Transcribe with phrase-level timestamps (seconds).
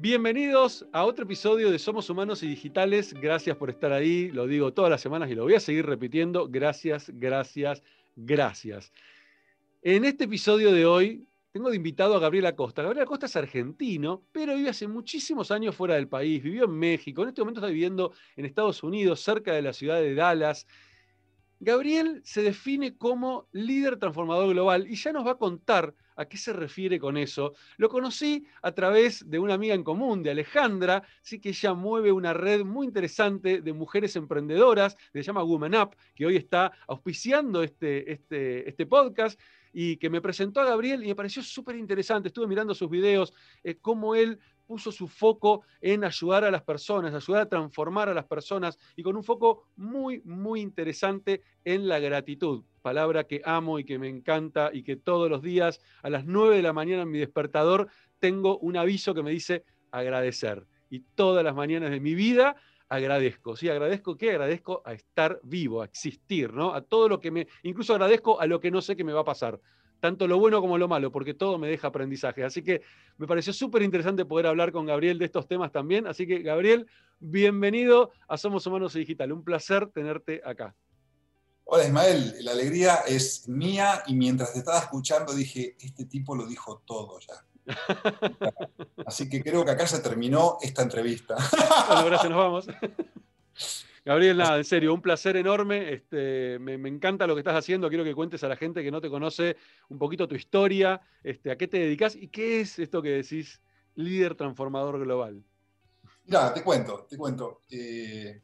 [0.00, 3.12] Bienvenidos a otro episodio de Somos Humanos y Digitales.
[3.14, 4.30] Gracias por estar ahí.
[4.30, 6.46] Lo digo todas las semanas y lo voy a seguir repitiendo.
[6.48, 7.82] Gracias, gracias,
[8.14, 8.92] gracias.
[9.82, 12.80] En este episodio de hoy tengo de invitado a Gabriel Acosta.
[12.80, 16.44] Gabriel Acosta es argentino, pero vive hace muchísimos años fuera del país.
[16.44, 17.24] Vivió en México.
[17.24, 20.68] En este momento está viviendo en Estados Unidos, cerca de la ciudad de Dallas.
[21.58, 26.36] Gabriel se define como líder transformador global y ya nos va a contar a qué
[26.36, 27.54] se refiere con eso.
[27.76, 32.10] Lo conocí a través de una amiga en común, de Alejandra, sí que ella mueve
[32.12, 36.72] una red muy interesante de mujeres emprendedoras, que se llama Woman Up, que hoy está
[36.88, 39.40] auspiciando este, este, este podcast
[39.72, 42.28] y que me presentó a Gabriel y me pareció súper interesante.
[42.28, 47.14] Estuve mirando sus videos, eh, cómo él puso su foco en ayudar a las personas,
[47.14, 51.98] ayudar a transformar a las personas y con un foco muy, muy interesante en la
[51.98, 56.26] gratitud, palabra que amo y que me encanta y que todos los días a las
[56.26, 60.66] 9 de la mañana en mi despertador tengo un aviso que me dice agradecer.
[60.90, 62.54] Y todas las mañanas de mi vida
[62.90, 63.56] agradezco.
[63.56, 63.70] ¿Sí?
[63.70, 64.30] ¿Agradezco qué?
[64.30, 66.74] Agradezco a estar vivo, a existir, ¿no?
[66.74, 69.20] A todo lo que me, incluso agradezco a lo que no sé que me va
[69.20, 69.58] a pasar
[70.00, 72.44] tanto lo bueno como lo malo, porque todo me deja aprendizaje.
[72.44, 72.82] Así que
[73.16, 76.06] me pareció súper interesante poder hablar con Gabriel de estos temas también.
[76.06, 76.86] Así que, Gabriel,
[77.18, 79.32] bienvenido a Somos Humanos y Digital.
[79.32, 80.74] Un placer tenerte acá.
[81.70, 86.46] Hola Ismael, la alegría es mía y mientras te estaba escuchando dije, este tipo lo
[86.46, 87.44] dijo todo ya.
[89.06, 91.36] Así que creo que acá se terminó esta entrevista.
[91.88, 92.66] Bueno, gracias, nos vamos.
[94.08, 95.92] Gabriel, nada, en serio, un placer enorme.
[95.92, 97.90] Este, me, encanta lo que estás haciendo.
[97.90, 99.58] Quiero que cuentes a la gente que no te conoce
[99.90, 103.60] un poquito tu historia, este, a qué te dedicas y qué es esto que decís
[103.96, 105.44] líder transformador global.
[106.24, 107.64] Mira, te cuento, te cuento.
[107.68, 108.40] Eh,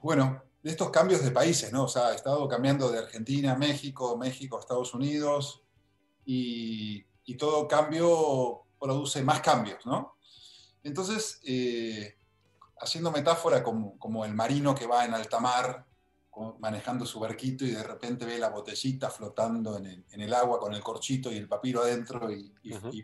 [0.00, 1.84] bueno, de estos cambios de países, ¿no?
[1.84, 5.62] O sea, he estado cambiando de Argentina a México, México a Estados Unidos
[6.24, 7.04] y,
[7.36, 10.16] todo cambio produce más cambios, ¿no?
[10.82, 12.16] Entonces, eh,
[12.84, 15.86] haciendo metáfora como, el marino que va en alta mar
[16.58, 20.82] manejando su barquito y de repente ve la botellita flotando en el, agua con el
[20.82, 22.52] corchito y el papiro adentro y,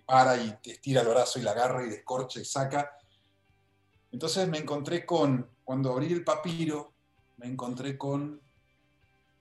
[0.04, 2.90] para y estira el brazo y la agarra y descorcha y saca.
[4.10, 6.92] Entonces me encontré con, cuando abrí el papiro,
[7.36, 8.40] me encontré con,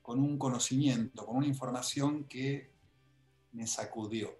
[0.03, 2.71] con un conocimiento, con una información que
[3.53, 4.39] me sacudió,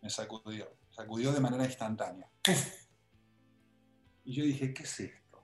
[0.00, 2.30] me sacudió, sacudió de manera instantánea.
[4.24, 5.42] Y yo dije, ¿qué es esto?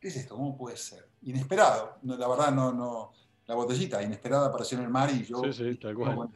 [0.00, 0.36] ¿Qué es esto?
[0.36, 1.08] ¿Cómo puede ser?
[1.22, 1.98] Inesperado.
[2.02, 3.12] la verdad, no, no.
[3.46, 5.42] La botellita inesperada apareció en el mar y yo.
[5.44, 6.30] Sí, sí, tal cual.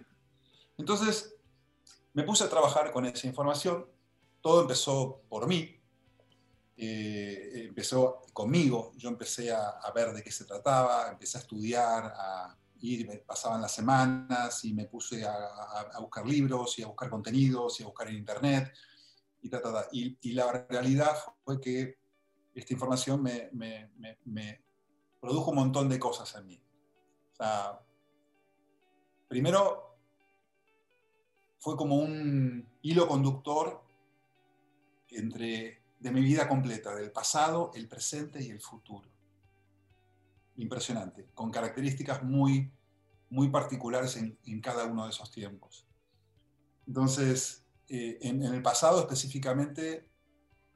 [0.77, 1.35] Entonces,
[2.13, 3.87] me puse a trabajar con esa información.
[4.43, 5.75] Todo empezó por mí.
[6.77, 8.93] Eh, empezó conmigo.
[8.97, 13.75] Yo empecé a, ver de qué se trataba, empecé a estudiar, a ir, pasaban las
[13.75, 15.33] semanas y me puse a,
[15.95, 18.73] a buscar libros y a buscar contenidos y a buscar en internet
[19.43, 21.99] y, la realidad fue que
[22.55, 23.51] esta información me,
[25.21, 26.61] produjo un montón de cosas en mí.
[29.29, 29.97] primero,
[31.59, 33.83] fue como un hilo conductor
[35.11, 39.09] entre, de mi vida completa, del pasado, el presente y el futuro.
[40.57, 42.73] Impresionante, con características muy,
[43.31, 45.87] muy particulares en cada uno de esos tiempos.
[46.89, 50.09] Entonces, eh, en, el pasado específicamente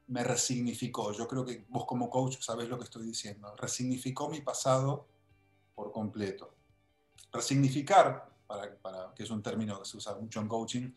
[0.07, 1.11] me resignificó.
[1.13, 3.55] Yo creo que vos como coach sabés lo que estoy diciendo.
[3.55, 5.07] Resignificó mi pasado
[5.75, 6.55] por completo.
[7.31, 10.91] Resignificar, para, para, que es un término que se usa mucho en coaching,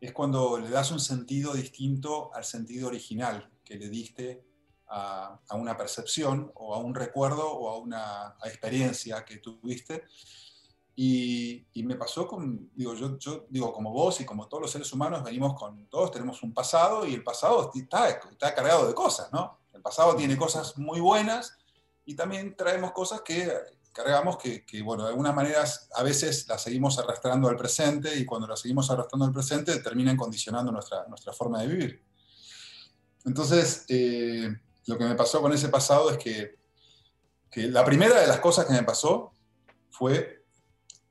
[0.00, 4.44] es cuando le das un sentido distinto al sentido original que le diste
[4.88, 10.04] a, a una percepción o a un recuerdo o a una experiencia que tuviste
[10.96, 14.92] y, me pasó con, digo, yo, yo, digo, como vos y como todos los seres
[14.92, 19.32] humanos, venimos con, todos tenemos un pasado y el pasado está, está cargado de cosas,
[19.32, 19.58] ¿no?
[19.72, 21.56] El pasado tiene cosas muy buenas
[22.06, 23.52] y también traemos cosas que
[23.92, 28.24] cargamos que, que, bueno, de alguna manera a veces las seguimos arrastrando al presente y
[28.24, 32.02] cuando las seguimos arrastrando al presente terminan condicionando nuestra, nuestra forma de vivir.
[33.24, 34.48] Entonces, eh,
[34.86, 36.56] lo que me pasó con ese pasado es que,
[37.50, 39.32] que la primera de las cosas que me pasó
[39.90, 40.43] fue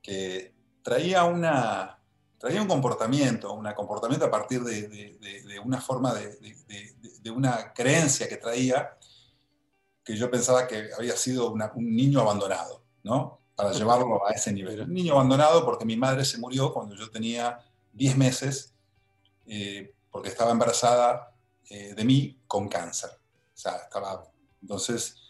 [0.04, 0.54] que
[0.84, 1.98] traía, una,
[2.38, 8.98] traía un comportamiento, un comportamiento a partir de, una forma de, una creencia que traía,
[10.04, 13.40] que yo pensaba que había sido un niño abandonado, ¿no?
[13.56, 14.82] Para llevarlo a ese nivel.
[14.82, 17.60] Un niño abandonado porque mi madre se murió cuando yo tenía
[17.94, 18.74] 10 meses,
[19.46, 21.34] eh, porque estaba embarazada
[21.70, 23.12] eh, de mí con cáncer.
[23.12, 24.28] O sea, estaba...
[24.62, 25.23] Entonces,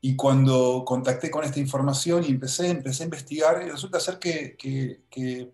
[0.00, 5.50] y cuando contacté con esta información y empecé, empecé a investigar, resulta ser que, que,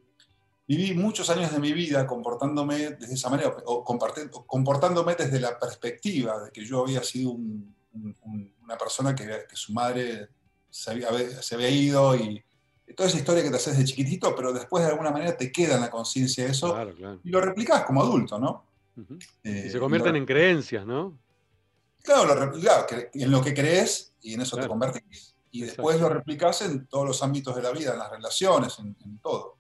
[0.67, 6.44] viví muchos años de mi vida comportándome de esa manera, o comportándome desde la perspectiva
[6.44, 10.29] de que yo había sido una persona que, que, su madre
[10.70, 12.43] se había, se había ido y,
[12.94, 15.76] toda esa historia que te haces de chiquitito, pero después de alguna manera te queda
[15.76, 16.76] en la conciencia eso
[17.25, 18.67] y lo replicas como adulto, ¿no?
[19.43, 21.19] Eh, y se convierten en creencias, ¿no?
[22.05, 25.35] Claro, lo, claro, en lo que crees y en eso te convertís.
[25.51, 29.19] Y después lo replicas en todos los ámbitos de la vida, en las relaciones, en,
[29.21, 29.56] todo.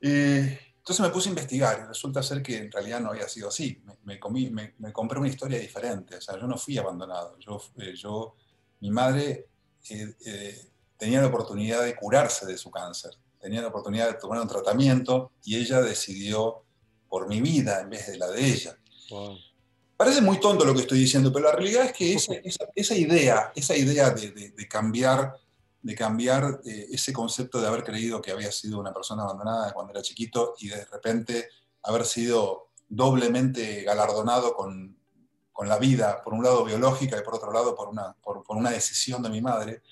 [0.00, 3.48] Eh, entonces me puse a investigar y resulta ser que en realidad no había sido
[3.48, 3.82] así.
[4.04, 6.18] Me, comí, me, compré una historia diferente.
[6.18, 7.36] O sea, yo no fui abandonado.
[7.40, 8.36] Yo, eh, yo
[8.78, 9.48] mi madre
[10.96, 13.10] tenía la oportunidad de curarse de su cáncer,
[13.40, 16.62] tenía la oportunidad de tomar un tratamiento y ella decidió
[17.08, 18.78] por mi vida en vez de la de ella.
[20.02, 22.34] Parece muy tonto lo que estoy diciendo, pero la realidad es que esa,
[22.96, 25.36] idea, esa idea de, cambiar,
[25.80, 29.92] de cambiar eh, ese concepto de haber creído que había sido una persona abandonada cuando
[29.92, 31.50] era chiquito y de repente
[31.84, 34.96] haber sido doblemente galardonado con,
[35.64, 39.22] la vida, por un lado biológica y por otro lado por una, por una decisión
[39.22, 39.82] de mi madre,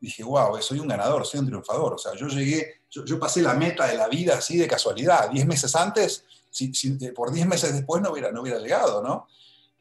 [0.00, 1.92] dije, wow, soy un ganador, soy un triunfador.
[1.92, 5.28] O sea, yo llegué, yo, pasé la meta de la vida así de casualidad.
[5.28, 6.72] Diez meses antes, si,
[7.02, 9.28] eh, por diez meses después no hubiera, no hubiera llegado, ¿no?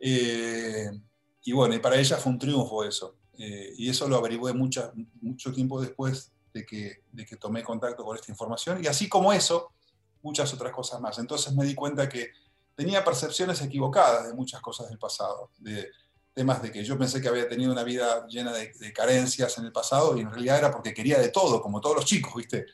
[0.01, 0.89] Eh,
[1.43, 3.15] y bueno, y para ella fue un triunfo eso.
[3.37, 8.15] Eh, y eso lo averigué mucho tiempo después de que, de que tomé contacto con
[8.15, 8.83] esta información.
[8.83, 9.71] Y así como eso,
[10.21, 11.17] muchas otras cosas más.
[11.19, 12.31] Entonces me di cuenta que
[12.75, 15.89] tenía percepciones equivocadas de muchas cosas del pasado, de,
[16.33, 19.71] temas de que yo pensé que había tenido una vida llena de, carencias en el
[19.71, 22.65] pasado y en realidad era porque quería de todo, como todos los chicos, ¿viste?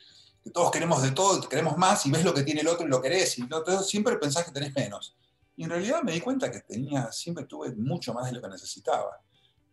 [0.44, 2.90] Que todos queremos de todo, queremos más y ves lo que tiene el otro y
[2.90, 5.16] lo querés y no, siempre pensás que tenés menos.
[5.58, 8.48] Y en realidad me di cuenta que tenía, siempre tuve mucho más de lo que
[8.48, 9.20] necesitaba,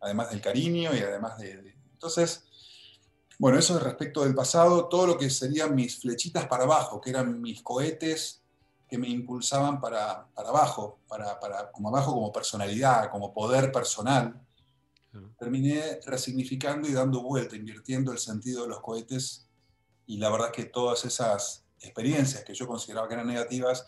[0.00, 1.76] además del cariño y además de...
[1.92, 2.44] entonces,
[3.38, 7.10] bueno, eso es respecto del pasado, todo lo que serían mis flechitas para abajo, que
[7.10, 8.42] eran mis cohetes
[8.88, 14.40] que me impulsaban para, para abajo, para, para, como abajo como personalidad, como poder personal,
[15.38, 19.48] terminé resignificando y dando vuelta, invirtiendo el sentido de los cohetes
[20.06, 23.84] y la verdad que todas esas experiencias que yo consideraba que eran negativas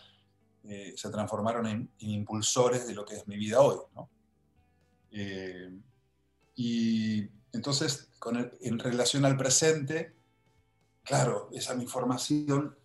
[0.69, 3.77] eh, se transformaron en, impulsores de lo que es mi vida hoy.
[3.95, 4.09] ¿no?
[5.13, 5.71] Eh,
[6.57, 8.11] y entonces,
[8.61, 10.15] en relación al presente,
[11.03, 12.77] claro, esa información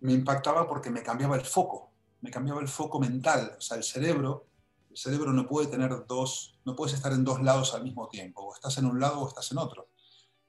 [0.00, 3.84] me impactaba porque me cambiaba el foco, me cambiaba el foco mental, o sea, el
[3.84, 4.46] cerebro,
[4.90, 8.42] el cerebro no puede tener dos, no puedes estar en dos lados al mismo tiempo,
[8.42, 9.88] o estás en un lado o estás en otro.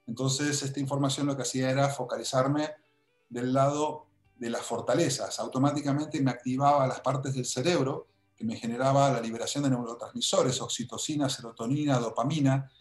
[0.06, 2.70] Entonces, esta información lo que hacía era focalizarme
[3.28, 4.09] del lado
[4.40, 9.62] de las fortalezas, automáticamente me activaba las partes del cerebro que me generaba la liberación
[9.64, 12.72] de neurotransmisores, oxitocina, serotonina, dopamina,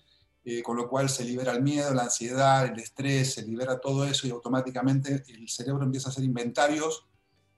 [0.46, 4.06] eh, con lo cual se libera el miedo, la ansiedad, el estrés, se libera todo
[4.06, 7.06] eso y automáticamente el cerebro empieza a hacer inventarios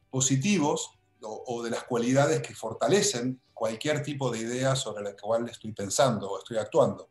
[0.09, 5.73] positivos o, de las cualidades que fortalecen cualquier tipo de idea sobre la cual estoy
[5.73, 7.10] pensando o estoy actuando.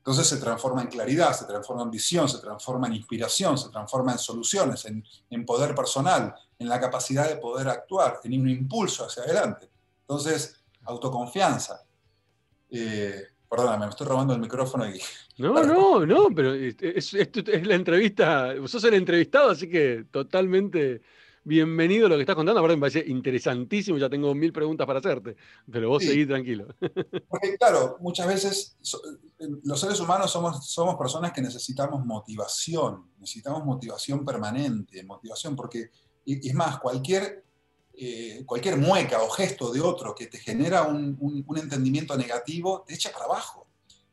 [0.00, 4.12] Entonces se transforma en claridad, se transforma en visión, se transforma en inspiración, se transforma
[4.12, 9.24] en soluciones, en, poder personal, en la capacidad de poder actuar, en un impulso hacia
[9.24, 9.70] adelante.
[10.02, 11.84] Entonces, autoconfianza.
[12.70, 15.00] Eh, Perdóname, me estoy robando el micrófono y.
[15.38, 18.54] No, no, no, pero es, es, la entrevista.
[18.60, 21.02] Vos sos el entrevistado, así que totalmente
[21.44, 22.60] bienvenido a lo que estás contando.
[22.60, 23.98] Aparte, me parece interesantísimo.
[23.98, 25.36] Ya tengo mil preguntas para hacerte,
[25.70, 26.66] pero vos seguís tranquilo.
[27.28, 28.76] Porque, claro, muchas veces
[29.64, 35.90] los seres humanos somos, somos personas que necesitamos motivación, necesitamos motivación permanente, motivación, porque,
[36.26, 37.44] es más, cualquier
[38.02, 43.12] eh, cualquier mueca o gesto de otro que te genera un, entendimiento negativo, te echa
[43.12, 43.66] para abajo.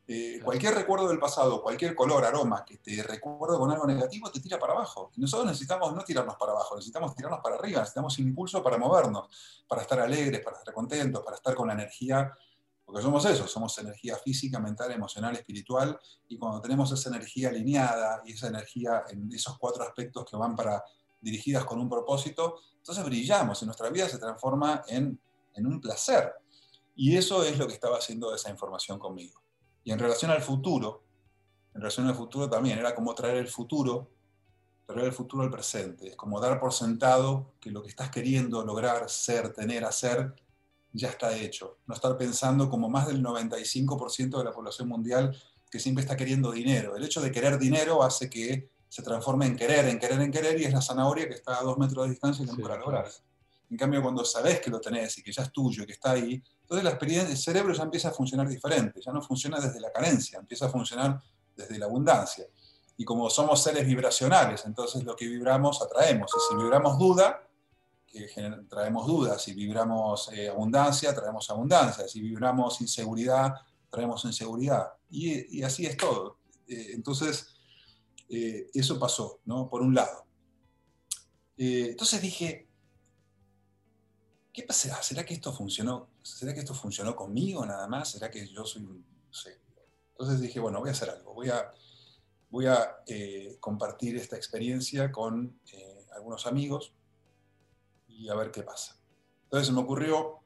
[0.10, 4.40] Eh, cualquier recuerdo del pasado, cualquier color, aroma que te recuerda con algo negativo, te
[4.40, 5.12] tira para abajo.
[5.16, 9.28] Y nosotros necesitamos no tirarnos para abajo, necesitamos tirarnos para arriba, necesitamos impulso para movernos,
[9.68, 12.32] para estar alegres, para estar contentos, para estar con la energía,
[12.86, 16.00] porque somos eso, somos energía física, mental, emocional, espiritual,
[16.30, 20.56] y cuando tenemos esa energía alineada y esa energía en esos cuatro aspectos que van
[20.56, 20.82] para
[21.20, 25.20] dirigidas con un propósito, entonces brillamos y nuestra vida se transforma en,
[25.58, 26.32] un placer.
[26.96, 29.42] Y eso es lo que estaba haciendo esa información conmigo.
[29.88, 31.06] Y en relación al futuro,
[31.74, 34.12] en relación al futuro también, era como traer el futuro,
[34.86, 36.10] traer el futuro al presente.
[36.10, 40.36] Es como dar por sentado que lo que estás queriendo lograr, ser, tener, hacer,
[40.92, 41.78] ya está hecho.
[41.86, 45.42] No estar pensando como más del 95% de la población mundial
[45.72, 46.98] que siempre está queriendo dinero.
[46.98, 50.60] El hecho de querer dinero hace que se transforma en querer, en querer, en querer,
[50.60, 53.08] y es la zanahoria que está a dos metros de distancia y no para lograr.
[53.70, 56.44] En cambio, cuando sabes que lo tenés y que ya es tuyo, que está ahí,
[56.68, 59.90] entonces la experiencia, el cerebro ya empieza a funcionar diferente, ya no funciona desde la
[59.90, 61.22] carencia, empieza a funcionar
[61.56, 62.46] desde la abundancia.
[63.00, 66.32] y como somos seres vibracionales, entonces lo que vibramos atraemos.
[66.36, 67.48] Y si vibramos duda,
[68.70, 69.42] traemos dudas.
[69.42, 72.08] Si vibramos eh, abundancia, traemos abundancia.
[72.08, 73.54] Si vibramos inseguridad,
[73.90, 74.94] traemos inseguridad.
[75.10, 76.40] Y, así es todo.
[76.68, 77.56] Eh, entonces,
[78.30, 79.70] eh, eso pasó, ¿no?
[79.70, 80.26] Por un lado.
[81.58, 82.68] entonces dije,
[84.54, 85.02] ¿qué pasará?
[85.02, 86.10] ¿Será que esto funcionó?
[86.36, 88.12] ¿Será que esto funcionó conmigo nada más?
[88.12, 89.06] ¿Será que yo soy un...
[89.32, 89.52] No.
[90.12, 91.34] Entonces dije, bueno, voy a hacer algo.
[91.34, 91.72] Voy a,
[92.50, 92.98] voy a
[93.60, 95.60] compartir esta experiencia con
[96.16, 96.94] algunos amigos
[98.08, 99.00] y a ver qué pasa.
[99.44, 100.40] Entonces se me ocurrió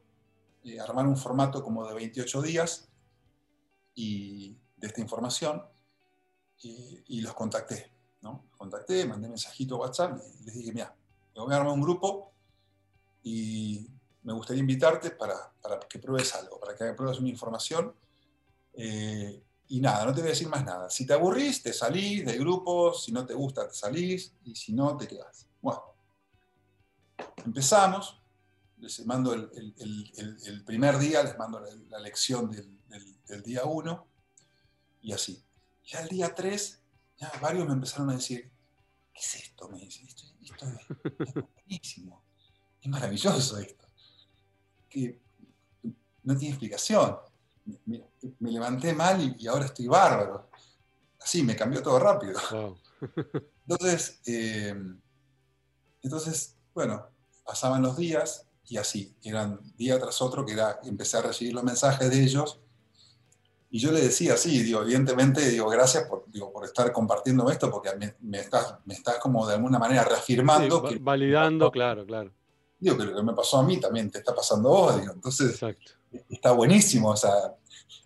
[0.64, 2.90] eh, armar un formato como de 28 días
[3.96, 5.64] y, de esta información
[6.62, 7.92] y, los contacté.
[8.22, 8.46] ¿no?
[8.58, 10.96] Contacté, mandé mensajito a WhatsApp y les dije, mira,
[11.36, 12.34] me voy a armar un grupo
[13.24, 13.88] y
[14.24, 17.94] me gustaría invitarte para, para que pruebes algo, para que pruebes una información.
[18.74, 20.90] Eh, y nada, no te voy a decir más nada.
[20.90, 24.74] Si te aburrís, te salís del grupo, si no te gusta, te salís, y si
[24.74, 25.48] no, te quedas.
[25.62, 25.92] Bueno,
[27.46, 28.20] Empezamos,
[28.78, 34.08] les mando el, primer día, les mando la, lección del, día 1
[35.04, 35.44] y así.
[35.86, 36.80] Ya el día 3,
[37.18, 38.52] ya varios me empezaron a decir,
[39.14, 39.70] ¿qué es esto?
[39.70, 42.24] Me dicen, esto, es, buenísimo,
[42.82, 43.88] es maravilloso esto.
[44.92, 45.20] Que
[46.24, 47.18] no tiene explicación.
[47.86, 50.50] Me, levanté mal y, ahora estoy bárbaro.
[51.20, 52.40] Así, me cambió todo rápido.
[53.68, 54.76] Entonces, eh,
[56.04, 57.08] entonces, bueno,
[57.46, 61.64] pasaban los días y así, eran día tras otro que era, empecé a recibir los
[61.64, 62.60] mensajes de ellos
[63.74, 67.72] y yo le decía, sí, digo, evidentemente, digo, gracias por, digo, por estar compartiendo esto,
[67.72, 70.84] porque me, estás, me estás como de alguna manera reafirmando.
[70.84, 72.34] que, validando, claro, claro.
[72.82, 75.14] Digo, que lo que me pasó a mí también te está pasando a vos, digo,
[75.14, 75.62] entonces
[76.30, 77.56] está buenísimo, o sea,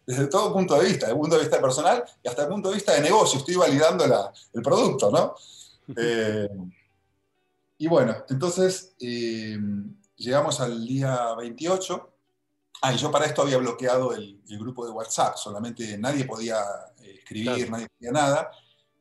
[0.05, 2.69] desde todo punto de vista, desde el punto de vista personal y hasta el punto
[2.69, 5.35] de vista de negocio, estoy validando la, el producto, ¿no?
[5.95, 6.49] Eh,
[7.77, 9.59] y bueno, entonces eh,
[10.15, 12.13] llegamos al día 28.
[12.81, 16.57] Ah, y yo para esto había bloqueado el, grupo de WhatsApp, solamente nadie podía
[17.01, 18.51] eh, escribir, nadie podía nada.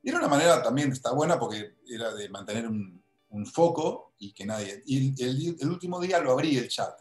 [0.02, 3.03] Y era una manera también, está buena porque era de mantener un,
[3.46, 4.82] foco y que nadie...
[4.86, 7.00] Y el, el, último día lo abrí el chat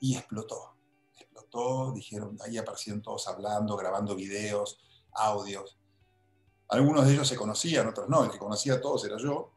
[0.00, 0.76] y explotó.
[1.16, 4.80] Explotó, dijeron, ahí aparecieron todos hablando, grabando videos,
[5.12, 5.78] audios.
[6.68, 8.24] Algunos de ellos se conocían, otros no.
[8.24, 9.52] El que conocía a todos era yo.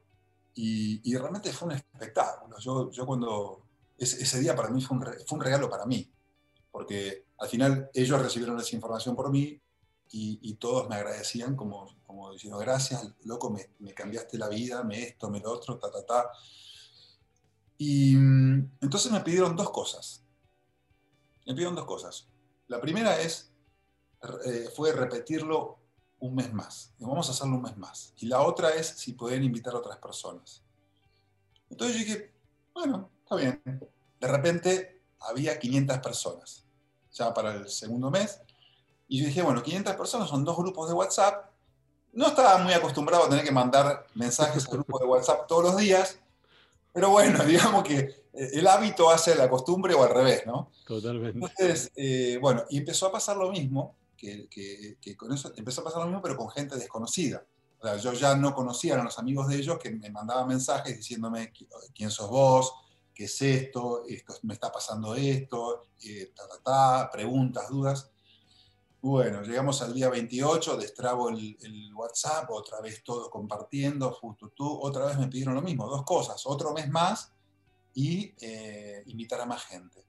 [0.53, 2.59] Y, realmente fue un espectáculo.
[2.59, 3.65] Yo, yo cuando,
[3.97, 6.11] ese, día para mí fue un, fue un, regalo para mí,
[6.71, 9.61] porque al final ellos recibieron esa información por mí
[10.13, 15.03] y, todos me agradecían como, como diciendo, gracias, loco, me, me, cambiaste la vida, me
[15.03, 16.29] esto, me lo otro, ta, ta, ta.
[17.77, 20.23] Y mm, entonces me pidieron dos cosas.
[21.45, 22.27] Me pidieron dos cosas.
[22.67, 23.53] La primera es,
[24.45, 25.79] eh, fue repetirlo
[26.19, 26.93] un mes más.
[26.99, 28.13] Y vamos a hacerlo un mes más.
[28.17, 30.63] Y la otra es si pueden invitar a otras personas.
[31.69, 32.33] Entonces yo dije,
[32.73, 33.61] bueno, está bien.
[34.19, 36.65] De repente había 500 personas
[37.11, 38.41] ya para el segundo mes.
[39.11, 41.51] Y yo dije, bueno, 500 personas son dos grupos de WhatsApp.
[42.13, 45.75] No estaba muy acostumbrado a tener que mandar mensajes al grupo de WhatsApp todos los
[45.75, 46.17] días.
[46.93, 50.71] Pero bueno, digamos que eh, el hábito hace la costumbre o al revés, ¿no?
[50.87, 51.39] Totalmente.
[51.39, 54.47] Entonces, eh, bueno, y empezó a pasar lo mismo que,
[55.17, 57.43] con eso empezó a pasar lo mismo, pero con gente desconocida.
[57.81, 60.95] O sea, yo ya no conocía a los amigos de ellos que me mandaban mensajes
[60.95, 61.51] diciéndome
[61.93, 62.75] quién sos vos,
[63.13, 66.31] qué es esto, esto me está pasando esto, eh,
[67.11, 68.10] preguntas, dudas.
[69.03, 74.79] Bueno, llegamos al día 28, destrabo el, el, WhatsApp, otra vez todo compartiendo, justo tú,
[74.79, 77.33] otra vez me pidieron lo mismo, dos cosas, otro mes más
[77.95, 80.05] y eh, invitar a más gente.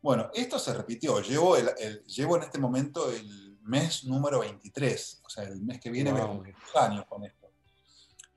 [0.00, 5.28] Bueno, esto se repitió, llevo, el, llevo en este momento el mes número 23, o
[5.28, 6.44] sea, el mes que viene wow.
[6.76, 7.50] años con esto.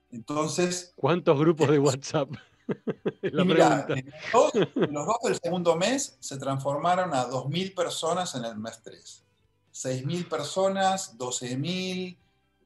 [0.09, 0.93] Entonces...
[0.95, 2.29] ¿Cuántos grupos de WhatsApp?
[3.21, 3.85] La mira,
[4.33, 9.25] los, los, dos del segundo mes se transformaron a 2.000 personas en el mes 3.
[9.73, 12.17] 6.000 personas, 12.000,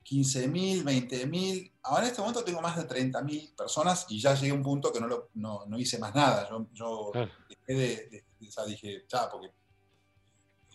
[0.04, 1.72] 15.000, 20.000.
[1.84, 4.92] Ahora en este momento tengo más de 30.000 personas y ya llegué a un punto
[4.92, 6.48] que no, lo, no, no hice más nada.
[6.50, 7.76] Yo, yo dejé de,
[8.10, 9.52] de, de, o dije, ya, porque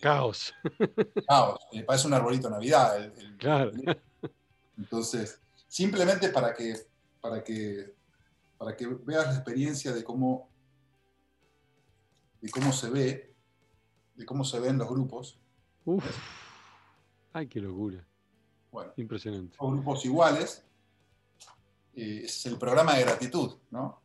[0.01, 0.53] Caos.
[1.27, 1.59] Caos.
[1.85, 3.13] parece un arbolito de Navidad.
[3.37, 3.71] claro.
[4.77, 6.75] Entonces, simplemente para que,
[7.21, 7.93] para, que,
[8.57, 10.49] para que veas la experiencia de cómo,
[12.41, 13.35] de cómo se ve,
[14.15, 15.39] de cómo se ven los grupos.
[15.85, 16.05] Uf.
[17.33, 18.05] Ay, qué locura.
[18.71, 19.57] Bueno, impresionante.
[19.57, 20.63] Son grupos iguales.
[21.93, 24.01] Eh, es el programa de gratitud, ¿no?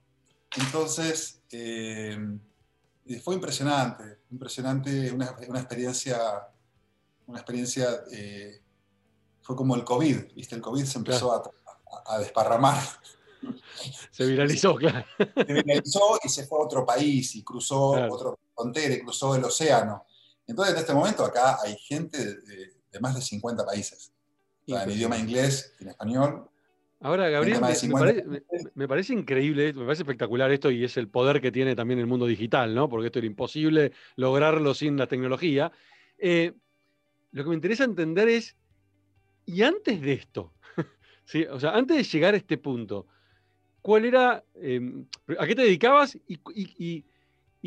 [0.56, 2.18] Entonces, eh,
[3.22, 5.26] fue impresionante, impresionante, una,
[5.58, 6.18] experiencia,
[7.26, 8.60] una experiencia, eh,
[9.42, 10.56] fue como el COVID, ¿viste?
[10.56, 11.42] El COVID se empezó a,
[12.06, 12.82] a, desparramar.
[14.10, 15.04] Se viralizó, claro.
[15.18, 19.44] Se viralizó y se fue a otro país y cruzó otra frontera y cruzó el
[19.44, 20.04] océano.
[20.46, 24.12] Entonces, en este momento acá hay gente de, más de 50 países.
[24.66, 26.48] en idioma inglés, en español.
[27.00, 31.76] Ahora, Gabriel, me, parece, increíble, me parece espectacular esto y es el poder que tiene
[31.76, 32.88] también el mundo digital, ¿no?
[32.88, 35.70] Porque esto era imposible lograrlo sin la tecnología.
[36.16, 36.54] Eh,
[37.32, 38.56] lo que me interesa entender es,
[39.44, 40.54] ¿y antes de esto?
[41.26, 41.44] ¿Sí?
[41.44, 43.06] O sea, antes de llegar a este punto,
[43.82, 45.06] ¿cuál era, em,
[45.38, 47.04] a qué te dedicabas y,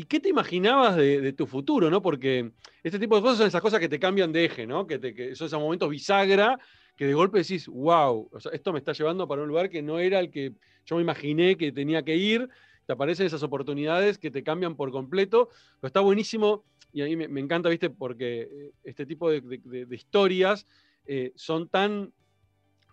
[0.04, 1.90] qué te imaginabas de, tu futuro?
[1.90, 2.02] ¿no?
[2.02, 2.52] Porque
[2.82, 4.86] este tipo de cosas son esas cosas que te cambian de eje, ¿no?
[4.86, 4.98] que,
[5.34, 6.58] son esos momentos bisagra
[6.96, 10.20] que de golpe decís, wow, esto me está llevando para un lugar que no era
[10.20, 10.52] el que
[10.84, 12.48] yo me imaginé que tenía que ir,
[12.84, 15.48] te aparecen esas oportunidades que te cambian por completo,
[15.80, 20.66] pero está buenísimo y a mí me, encanta, viste, porque eh, este tipo de, historias
[21.06, 22.12] eh, son tan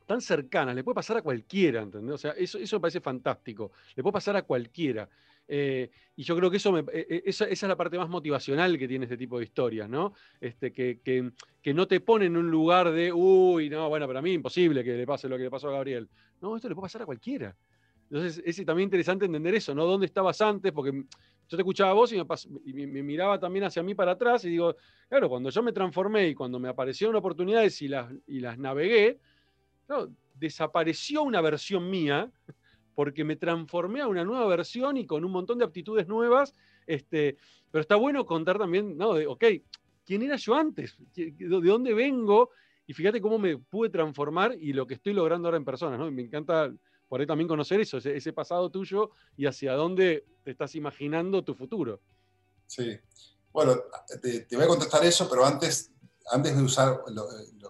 [0.06, 2.16] tan cercanas, le puede pasar a cualquiera, ¿entendés?
[2.16, 5.10] O sea, eso, eso me parece fantástico, le puede pasar a cualquiera.
[5.48, 8.88] Eh, y yo creo que eso eh, eh, esa, es la parte más motivacional que
[8.88, 10.13] tiene este tipo de historias, ¿no?
[10.42, 14.32] Este, que, que, no te pone en un lugar de, uy, no, bueno, para mí
[14.32, 16.10] imposible que le pase lo que le pasó a Gabriel.
[16.42, 17.56] No, esto le puede pasar a cualquiera.
[18.10, 19.86] Entonces es también interesante entender eso, ¿no?
[19.86, 20.72] ¿Dónde estabas antes?
[20.72, 22.18] Porque yo te escuchaba a vos y,
[22.74, 24.75] me, me, miraba también hacia mí para atrás y digo,
[25.10, 29.20] claro, cuando yo me transformé y cuando me aparecieron oportunidades y las, y las navegué,
[30.36, 32.32] desapareció una versión mía
[32.98, 36.56] porque me transformé a una nueva versión y con un montón de aptitudes nuevas.
[36.88, 37.38] Este,
[37.70, 39.13] pero está bueno contar también, ¿no?
[39.13, 39.44] De, ok,
[40.04, 40.98] ¿quién era yo antes?
[41.13, 42.50] ¿De dónde vengo?
[42.88, 46.10] Y fíjate cómo me pude transformar y lo que estoy logrando ahora en personas, ¿no?
[46.10, 46.74] me encanta
[47.08, 51.54] por ahí también conocer eso, ese, pasado tuyo y hacia dónde te estás imaginando tu
[51.54, 52.01] futuro.
[52.66, 52.98] Sí.
[53.54, 53.75] Bueno,
[54.24, 55.92] te, voy a contestar eso, pero antes,
[56.32, 57.04] antes de usar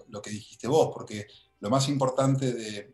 [0.08, 1.28] lo, que dijiste vos, porque
[1.60, 2.94] lo más importante de,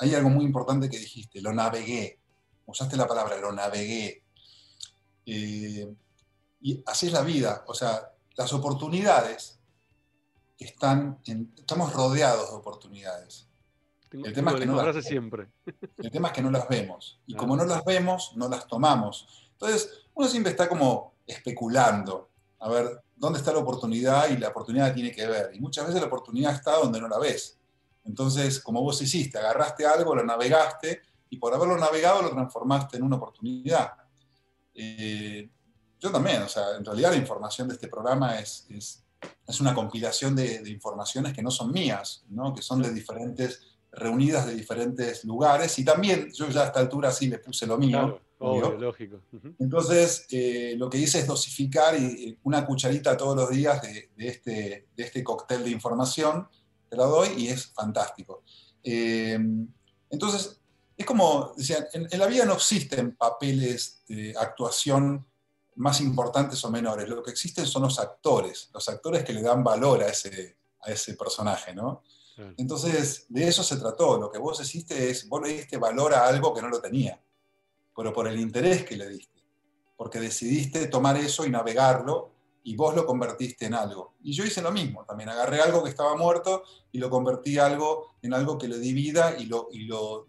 [0.00, 2.18] hay algo muy importante que dijiste, lo navegué.
[2.66, 4.22] Usaste la palabra, lo navegué.
[5.26, 5.94] Eh,
[6.60, 7.64] y así es la vida.
[7.66, 9.58] O sea, las oportunidades
[10.58, 13.48] están en, estamos rodeados de oportunidades.
[14.10, 15.48] el tema, es que no las, siempre.
[15.98, 17.20] el tema es que no las vemos.
[17.26, 19.50] Y como no las vemos, no las tomamos.
[19.52, 22.30] Entonces, uno siempre está como especulando.
[22.60, 24.28] A ver, ¿dónde está la oportunidad?
[24.30, 25.50] Y la oportunidad tiene que ver.
[25.54, 27.57] Y muchas veces la oportunidad está donde no la ves.
[28.08, 33.02] Entonces, como vos hiciste, agarraste algo, lo navegaste y por haberlo navegado lo transformaste en
[33.02, 33.92] una oportunidad.
[34.74, 35.48] Eh,
[36.00, 39.04] yo también, o sea, en realidad la información de este programa es, es,
[39.46, 42.54] es una compilación de, de, informaciones que no son mías, ¿no?
[42.54, 43.60] que son de diferentes,
[43.92, 47.76] reunidas de diferentes lugares y también yo ya a esta altura sí le puse lo
[47.76, 48.20] mío.
[48.38, 49.20] Claro, lógico.
[49.58, 54.28] Entonces, eh, lo que hice es dosificar y, una cucharita todos los días de, de,
[54.28, 56.46] este, de este cóctel de información
[56.88, 58.42] te la doy y es fantástico.
[58.82, 59.38] Eh,
[60.10, 60.60] entonces,
[60.96, 65.24] es como, decían, en, la vida no existen papeles de actuación
[65.76, 69.62] más importantes o menores, lo que existen son los actores, los actores que le dan
[69.62, 72.02] valor a ese, a ese personaje, ¿no?
[72.56, 76.26] Entonces, de eso se trató, lo que vos hiciste es, vos le diste valor a
[76.28, 77.20] algo que no lo tenía,
[77.96, 79.42] pero por el interés que le diste,
[79.96, 82.30] porque decidiste tomar eso y navegarlo
[82.68, 84.16] y vos lo convertiste en algo.
[84.22, 88.16] Y yo hice lo mismo, también agarré algo que estaba muerto y lo convertí algo,
[88.20, 90.26] en algo que le di vida y lo, y lo,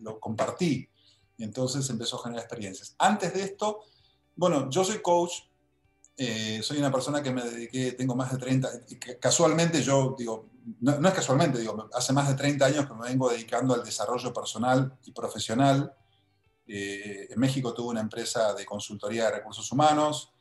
[0.00, 0.88] lo, compartí.
[1.36, 2.94] Y entonces empezó a generar experiencias.
[2.98, 3.82] Antes de esto,
[4.36, 5.32] bueno, yo soy coach,
[6.16, 8.70] eh, soy una persona que me dediqué, tengo más de 30,
[9.20, 10.48] casualmente yo digo,
[10.80, 14.32] no, es casualmente, digo, hace más de 30 años que me vengo dedicando al desarrollo
[14.32, 15.94] personal y profesional.
[16.66, 20.32] Eh, en México tuve una empresa de consultoría de recursos humanos,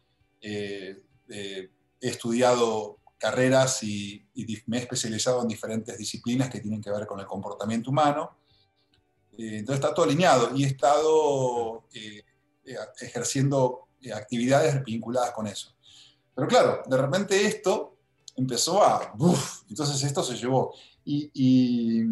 [0.42, 4.28] eh, eh, he estudiado carreras y,
[4.66, 8.38] me he especializado en diferentes disciplinas que tienen que ver con el comportamiento humano.
[9.34, 11.86] Eh, entonces está todo alineado y he estado
[13.00, 15.76] ejerciendo actividades vinculadas con eso.
[16.34, 17.98] Pero claro, de repente esto
[18.36, 19.14] empezó a...
[19.70, 20.74] entonces esto se llevó.
[21.06, 22.04] Y, y,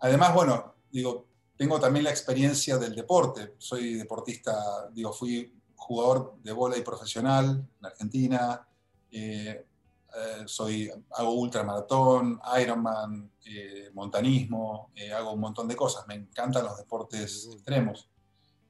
[0.00, 3.54] además, bueno, digo, tengo también la experiencia del deporte.
[3.58, 8.68] Soy deportista, digo, fui jugador de volei profesional en Argentina,
[9.10, 9.66] eh,
[10.14, 16.76] eh, soy, hago ultramaratón, Ironman, eh, montanismo, hago un montón de cosas, me encantan los
[16.76, 18.08] deportes extremos.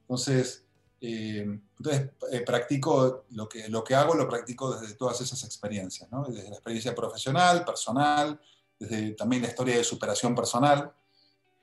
[0.01, 0.65] Entonces,
[0.99, 2.11] entonces
[2.45, 6.23] practico lo que, lo que hago, lo practico desde todas esas experiencias, ¿no?
[6.23, 8.39] desde la experiencia profesional, personal,
[8.79, 10.93] desde también la historia de superación personal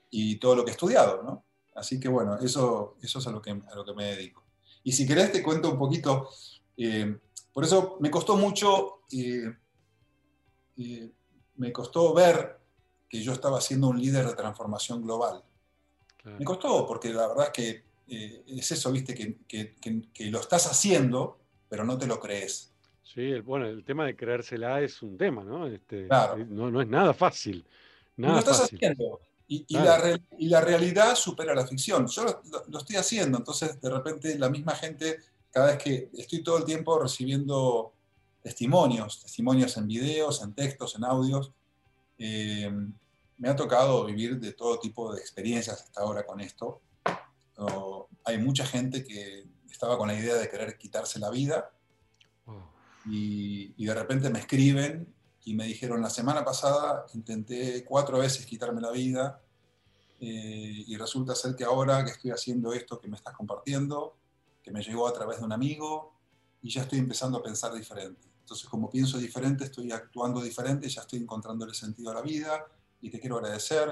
[0.09, 1.23] y todo lo que he estudiado.
[1.23, 1.45] ¿no?
[1.73, 4.48] Así que bueno, eso, eso es a lo que, a lo que me dedico.
[4.83, 6.29] Y si querés te cuento un poquito,
[6.77, 7.17] eh,
[7.53, 9.53] por eso me costó mucho, eh,
[10.77, 11.11] eh,
[11.57, 12.57] me costó ver
[13.09, 15.43] que yo estaba siendo un líder de transformación global.
[16.23, 21.39] Me costó, porque la verdad es que es eso, viste, que, que, lo estás haciendo,
[21.67, 22.71] pero no te lo crees.
[23.03, 25.65] Sí, bueno, el tema de creérsela es un tema, ¿no?
[25.65, 26.37] Este, claro.
[26.45, 27.65] no, no, es nada fácil.
[28.17, 29.19] Nada lo estás haciendo.
[29.51, 32.05] Y, la y, la realidad supera la ficción.
[32.05, 35.17] Yo lo, lo, estoy haciendo, entonces de repente la misma gente,
[35.49, 37.91] cada vez que estoy todo el tiempo recibiendo
[38.43, 41.51] testimonios, testimonios en videos, en textos, en audios,
[42.19, 42.71] eh,
[43.37, 46.81] me ha tocado vivir de todo tipo de experiencias hasta ahora con esto.
[48.25, 51.71] hay mucha gente que estaba con la idea de querer quitarse la vida
[53.05, 55.11] y, y, de repente me escriben
[55.49, 59.41] y me dijeron, la semana pasada intenté cuatro veces quitarme la vida
[60.19, 64.15] eh, y resulta ser que ahora que estoy haciendo esto que me estás compartiendo,
[64.61, 66.13] que me llegó a través de un amigo,
[66.61, 68.27] y ya estoy empezando a pensar diferente.
[68.41, 72.67] Entonces, como pienso diferente, estoy actuando diferente, ya estoy encontrando el sentido a la vida
[73.01, 73.91] y te quiero agradecer.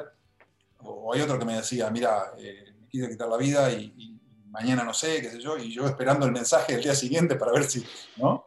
[0.81, 4.21] O, hay otro que me decía, mira, eh, me quiero quitar la vida y, y,
[4.51, 7.51] mañana no sé, qué sé yo, y yo esperando el mensaje del día siguiente para
[7.51, 7.83] ver si,
[8.17, 8.46] ¿no?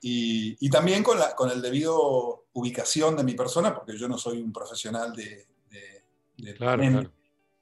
[0.00, 4.40] Y, también con, la, con el debido ubicación de mi persona, porque yo no soy
[4.40, 5.46] un profesional de,
[6.36, 7.10] de, claro,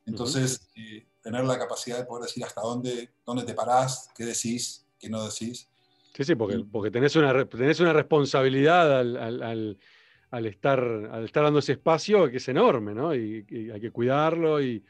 [0.07, 4.85] Entonces, eh, tener la capacidad de poder decir hasta dónde, dónde te parás, qué decís,
[4.99, 5.69] qué no decís.
[6.15, 9.79] Sí, sí, porque, porque tenés, una, tenés una responsabilidad al, al,
[10.31, 13.15] al, estar, al estar dando ese espacio que es enorme, ¿no?
[13.15, 14.85] Y, hay que cuidarlo y,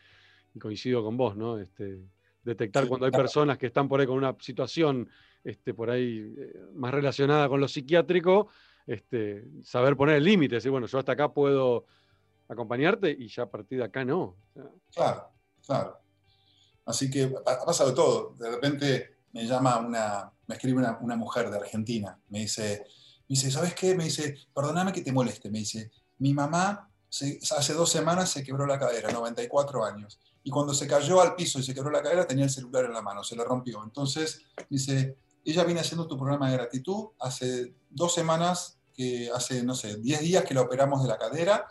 [0.59, 1.59] coincido con vos, ¿no?
[1.59, 2.01] Este,
[2.43, 5.09] detectar cuando hay personas que están por ahí con una situación
[5.45, 8.49] este, por ahí eh, más relacionada con lo psiquiátrico,
[8.87, 11.87] este, saber poner el límite, decir, bueno, yo hasta acá puedo
[12.49, 14.37] acompañarte y ya a partir de acá no.
[14.93, 15.31] Claro,
[15.65, 15.99] claro.
[16.85, 18.35] Así que ha pasado todo.
[18.39, 22.85] De repente me llama una, me escribe una, una, mujer de Argentina, me dice,
[23.21, 23.95] me dice, ¿sabes qué?
[23.95, 26.91] Me dice, perdóname que te moleste, me dice, mi mamá
[27.57, 31.59] hace dos semanas se quebró la cadera, 94 años, y cuando se cayó al piso
[31.59, 33.83] y se quebró la cadera tenía el celular en la mano, se le rompió.
[33.85, 39.75] Entonces, dice, ella viene haciendo tu programa de gratitud hace dos semanas, que hace, no
[39.75, 41.67] sé, 10 días que la operamos de la cadera,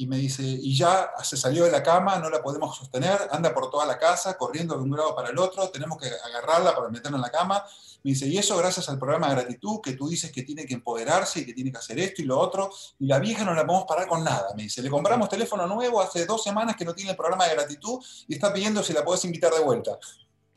[0.00, 3.52] y me dice, y ya se salió de la cama, no la podemos sostener, anda
[3.52, 6.88] por toda la casa, corriendo de un grado para el otro, tenemos que agarrarla para
[6.88, 7.64] meterla en la cama.
[8.04, 10.74] Me dice, y eso gracias al programa de gratitud, que tú dices que tiene que
[10.74, 13.66] empoderarse y que tiene que hacer esto y lo otro, y la vieja no la
[13.66, 14.54] podemos parar con nada.
[14.54, 17.56] Me dice, le compramos teléfono nuevo hace dos semanas que no tiene el programa de
[17.56, 19.98] gratitud y está pidiendo si la puedes invitar de vuelta.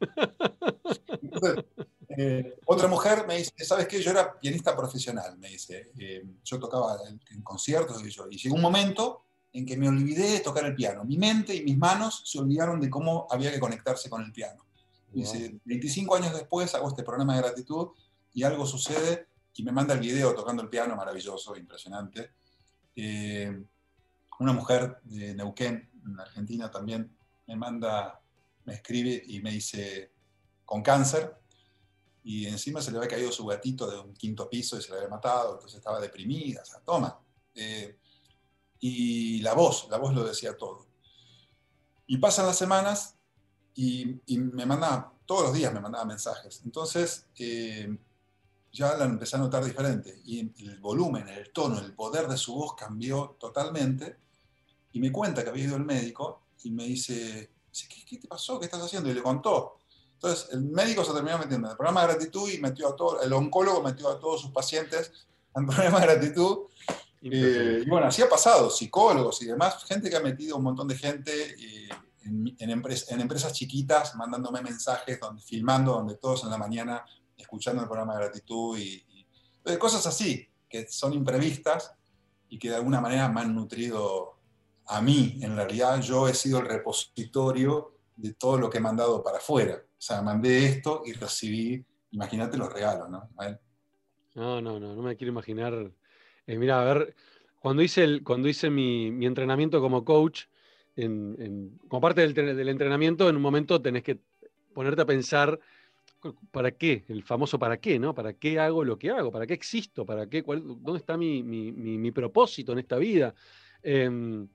[2.18, 4.02] Eh, otra mujer me dice, ¿sabes qué?
[4.02, 5.92] Yo era pianista profesional, me dice.
[5.98, 10.32] Eh, yo tocaba en, conciertos y, yo, y llegó un momento en que me olvidé
[10.32, 11.04] de tocar el piano.
[11.04, 14.66] Mi mente y mis manos se olvidaron de cómo había que conectarse con el piano.
[15.12, 17.90] Dice, 25 años después hago este programa de gratitud
[18.34, 22.32] y algo sucede y me manda el video tocando el piano, maravilloso, impresionante.
[22.96, 23.62] Eh,
[24.40, 28.22] una mujer de Neuquén, en Argentina también, me manda,
[28.66, 30.12] me escribe y me dice,
[30.66, 31.41] con cáncer,
[32.24, 34.98] y encima se le había caído su gatito de un quinto piso y se le
[34.98, 37.20] había matado, entonces estaba deprimida, o sea, toma.
[37.56, 37.98] Eh,
[38.80, 40.88] y la voz, la voz lo decía todo.
[42.08, 43.16] Y pasan las semanas
[43.76, 46.62] y, me mandaba, todos los días me mandaba mensajes.
[46.66, 47.98] Entonces eh,
[48.72, 52.54] ya la empecé a notar diferente y el volumen, el tono, el poder de su
[52.56, 54.18] voz cambió totalmente.
[54.94, 57.52] Y me cuenta que había ido al médico y me dice,
[58.08, 58.60] ¿qué, te pasó?
[58.60, 59.10] ¿Qué estás haciendo?
[59.10, 59.78] Y le contó.
[60.24, 63.22] Entonces el médico se terminó metiendo en el programa de gratitud y metió a todo,
[63.24, 65.12] el oncólogo metió a todos sus pacientes
[65.56, 66.60] en el programa de gratitud
[67.24, 70.88] eh, y bueno, así ha pasado, psicólogos y demás, gente que ha metido un montón
[70.88, 71.90] de gente eh,
[72.24, 72.70] en, en,
[73.22, 77.06] empresas chiquitas, mandándome mensajes, donde, filmando, donde todos en la mañana
[77.38, 79.06] escuchando el programa de gratitud y,
[79.66, 81.94] y cosas así, que son imprevistas
[82.50, 84.38] y que de alguna manera me han nutrido
[84.88, 85.40] a mí.
[85.42, 89.82] En realidad yo he sido el repositorio de todo lo que he mandado para afuera.
[90.02, 93.30] O sea, mandé esto y recibí, imagínate los regalos, ¿no?
[94.34, 95.92] No, no, no, no me quiero imaginar
[96.48, 97.16] eh, mira, a ver,
[97.60, 100.46] cuando hice, el, cuando hice mi, entrenamiento como coach,
[100.96, 104.20] como parte del, entrenamiento, en un momento tenés que
[104.74, 105.60] ponerte a pensar
[106.50, 108.16] para qué, el famoso para qué, ¿no?
[108.16, 109.32] ¿Para qué hago lo que hago?
[109.32, 110.04] ¿Para qué existo?
[110.04, 110.42] ¿Para qué?
[110.42, 113.36] ¿Dónde está mi, propósito en esta vida?
[113.84, 114.48] Em,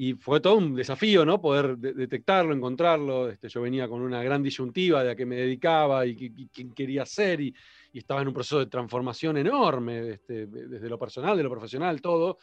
[0.00, 1.40] y fue todo un desafío, ¿no?
[1.40, 3.28] Poder detectarlo, encontrarlo.
[3.28, 6.14] Este, yo venía con una gran disyuntiva de a qué me dedicaba y,
[6.52, 7.52] quién quería ser y,
[7.92, 12.38] estaba en un proceso de transformación enorme, este, desde lo personal, de lo profesional, todo.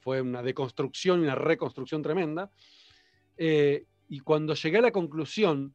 [0.00, 2.50] Fue una deconstrucción y una reconstrucción tremenda.
[3.36, 5.72] Eh, y cuando llegué a la conclusión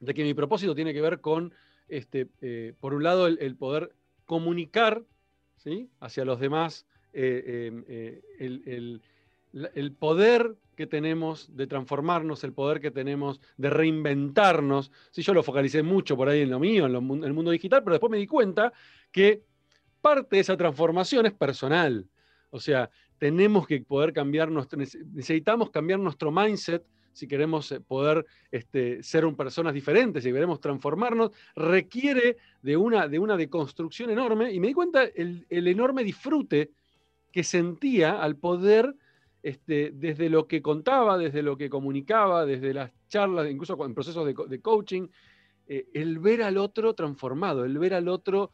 [0.00, 1.54] de que mi propósito tiene que ver con,
[1.86, 5.04] este, eh, por un lado, el, poder comunicar
[5.58, 5.88] ¿sí?
[6.00, 7.70] hacia los demás eh,
[8.40, 9.02] el el
[9.98, 14.90] poder que tenemos de transformarnos, el poder que tenemos de reinventarnos.
[15.10, 17.94] Sí, yo lo focalicé mucho por ahí en lo mío, en, el mundo digital, pero
[17.94, 18.72] después me di cuenta
[19.10, 19.42] que
[20.00, 22.06] parte de esa transformación es personal.
[22.50, 29.02] O sea, tenemos que poder cambiar necesitamos cambiar nuestro mindset si queremos eh, poder este,
[29.02, 34.52] ser un, personas diferentes, si queremos transformarnos, requiere de una, de una deconstrucción enorme.
[34.52, 36.70] Y me di cuenta el, el enorme disfrute
[37.30, 38.94] que sentía al poder
[39.42, 44.26] este, desde lo que contaba, desde lo que comunicaba, desde las charlas, incluso en procesos
[44.26, 45.08] de, coaching,
[45.66, 48.52] eh, el ver al otro transformado, el ver al otro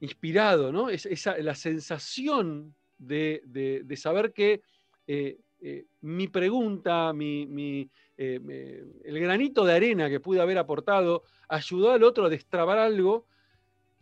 [0.00, 0.88] inspirado, ¿no?
[0.88, 4.62] Es, esa, la sensación de, saber que
[5.06, 12.02] eh, eh, mi pregunta, mi, el granito de arena que pude haber aportado, ayudó al
[12.02, 13.26] otro a destrabar algo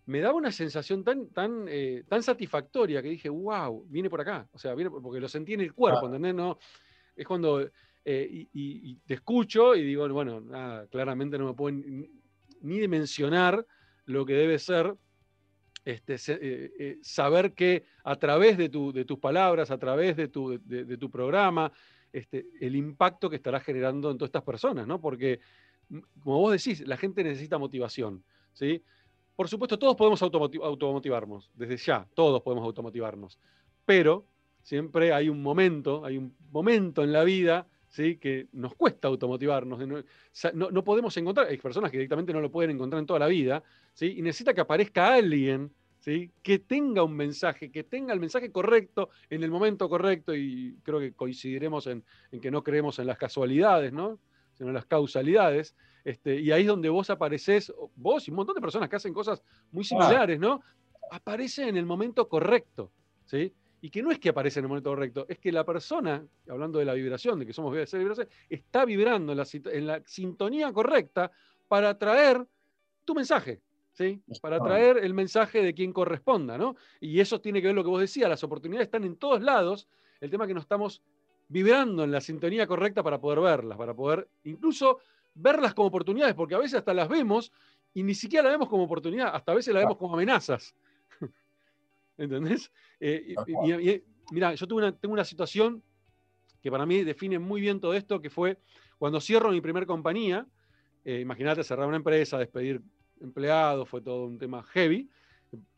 [0.06, 4.46] me daba una sensación tan, tan, eh, tan satisfactoria que dije, wow, viene por acá.
[4.52, 6.34] O sea, viene porque lo sentí en el cuerpo, ¿entendés?
[6.34, 6.58] No,
[7.16, 7.68] es cuando.
[8.06, 13.66] Eh, y, te escucho y digo, bueno, nada, claramente no me puedo ni dimensionar
[14.04, 14.94] lo que debe ser
[15.84, 20.58] este, eh, saber que a través de, tu, de, tus palabras, a través de tu,
[20.64, 21.72] de, tu programa,
[22.12, 25.00] este, el impacto que estarás generando en todas estas personas, ¿no?
[25.00, 25.40] Porque,
[26.22, 28.82] como vos decís, la gente necesita motivación, ¿sí?
[29.36, 33.38] Por supuesto, todos podemos automotivarnos, desde ya, todos podemos automotivarnos,
[33.84, 34.26] pero
[34.62, 38.16] siempre hay un momento, hay un momento en la vida ¿sí?
[38.16, 39.80] que nos cuesta automotivarnos.
[40.54, 43.62] No, podemos encontrar, hay personas que directamente no lo pueden encontrar en toda la vida,
[43.92, 44.14] ¿sí?
[44.16, 46.30] y necesita que aparezca alguien ¿sí?
[46.42, 50.98] que tenga un mensaje, que tenga el mensaje correcto en el momento correcto, y creo
[50.98, 54.18] que coincidiremos en, en que no creemos en las casualidades, ¿no?
[54.54, 55.74] sino en las causalidades.
[56.04, 59.14] Este, y ahí es donde vos apareces, vos y un montón de personas que hacen
[59.14, 60.60] cosas muy similares, ¿no?
[61.10, 62.92] Aparece en el momento correcto,
[63.24, 63.52] ¿sí?
[63.80, 66.78] Y que no es que aparece en el momento correcto, es que la persona, hablando
[66.78, 71.30] de la vibración, de que somos vibración, está vibrando en la, en la sintonía correcta
[71.68, 72.46] para traer
[73.06, 73.62] tu mensaje,
[73.94, 74.22] ¿sí?
[74.42, 76.76] Para traer el mensaje de quien corresponda, ¿no?
[77.00, 79.88] Y eso tiene que ver lo que vos decías, las oportunidades están en todos lados,
[80.20, 81.02] el tema es que no estamos
[81.48, 84.98] vibrando en la sintonía correcta para poder verlas, para poder incluso
[85.34, 87.52] verlas como oportunidades, porque a veces hasta las vemos
[87.92, 90.74] y ni siquiera las vemos como oportunidad, hasta a veces las vemos como amenazas.
[92.16, 92.70] ¿Entendés?
[93.00, 93.34] Eh,
[94.30, 95.82] mira, yo tuve tengo una situación
[96.60, 98.58] que para mí define muy bien todo esto, que fue
[98.98, 100.46] cuando cierro mi primer compañía,
[101.04, 102.80] eh, imagínate cerrar una empresa, despedir
[103.20, 105.08] empleados, fue todo un tema heavy,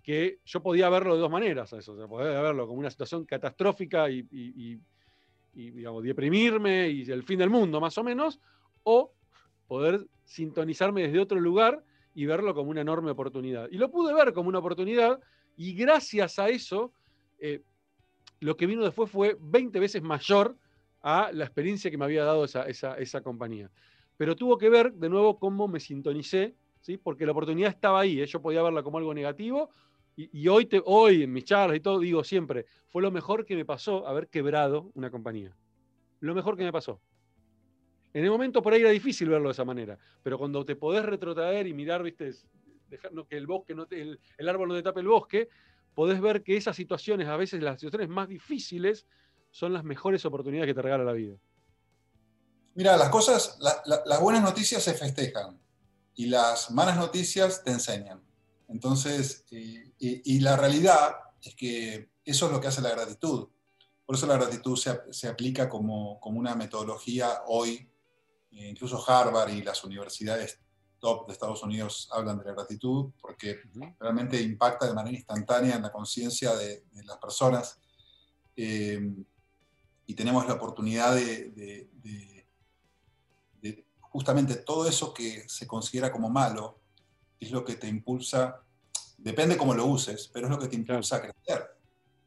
[0.03, 4.27] que yo podía verlo de dos maneras, eso, podía verlo como una situación catastrófica y,
[4.31, 4.79] y,
[5.53, 8.39] digamos, deprimirme y el fin del mundo, más o menos,
[8.85, 9.16] o
[9.67, 11.83] poder sintonizarme desde otro lugar
[12.15, 13.69] y verlo como una enorme oportunidad.
[13.71, 15.21] Y lo pude ver como una oportunidad
[15.57, 16.93] y gracias a eso,
[17.39, 17.63] eh,
[18.41, 20.57] lo que vino después fue 20 veces mayor
[21.03, 23.71] a la experiencia que me había dado esa, esa, compañía.
[24.17, 26.97] Pero tuvo que ver de nuevo cómo me sintonicé, ¿sí?
[26.97, 28.27] porque la oportunidad estaba ahí, ¿eh?
[28.27, 29.71] yo podía verla como algo negativo
[30.17, 33.55] y, hoy, te, hoy en mis charlas y todo digo siempre, fue lo mejor que
[33.55, 35.55] me pasó haber quebrado una compañía.
[36.21, 37.01] Lo mejor que me pasó.
[38.17, 41.05] En el momento por ahí era difícil verlo de esa manera, pero cuando te podés
[41.05, 42.33] retrotraer y mirar, viste,
[42.89, 45.51] dejar, que el bosque no el, árbol no te tape el bosque,
[45.95, 49.05] podés ver que esas situaciones, a veces las situaciones más difíciles,
[49.51, 51.37] son las mejores oportunidades que te regala la vida.
[52.75, 55.61] Mira, las cosas, las buenas noticias se festejan
[56.15, 58.23] y las malas noticias te enseñan.
[58.69, 63.51] Entonces, y, la realidad es que eso es lo que hace la gratitud.
[64.07, 67.91] Por eso la gratitud se, se aplica como, como, una metodología hoy
[68.65, 70.61] incluso Harvard y las universidades
[70.99, 73.61] top de Estados Unidos hablan de la gratitud porque
[74.01, 77.79] realmente impacta de manera instantánea en la conciencia de, las personas.
[78.57, 79.15] Eh,
[80.07, 81.91] y tenemos la oportunidad de,
[84.01, 86.81] justamente todo eso que se considera como malo
[87.39, 88.63] es lo que te impulsa,
[89.19, 91.77] depende cómo lo uses, pero es lo que te impulsa a crecer,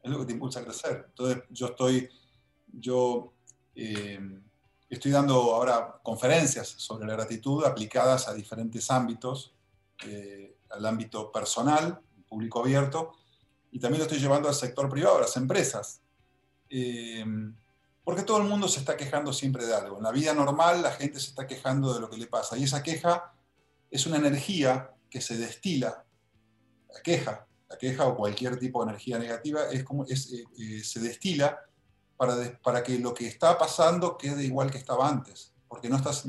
[0.00, 1.06] es lo que te impulsa a crecer.
[1.08, 2.08] Entonces yo estoy,
[2.72, 3.32] yo...
[3.74, 4.40] Eh,
[4.90, 9.54] Estoy dando ahora conferencias sobre la gratitud aplicadas a diferentes ámbitos,
[10.04, 13.12] eh, al ámbito personal, público abierto,
[13.70, 16.00] y también lo estoy llevando al sector privado, a las empresas.
[16.68, 17.24] Eh,
[18.02, 19.98] porque todo el mundo se está quejando siempre de algo.
[19.98, 22.64] En la vida normal la gente se está quejando de lo que le pasa, y
[22.64, 23.32] esa queja
[23.92, 26.04] es una energía que se destila.
[26.92, 31.60] La queja, la queja o cualquier tipo de energía negativa es como, eh, se destila
[32.62, 36.26] para, que lo que está pasando quede igual que estaba antes, porque no estás,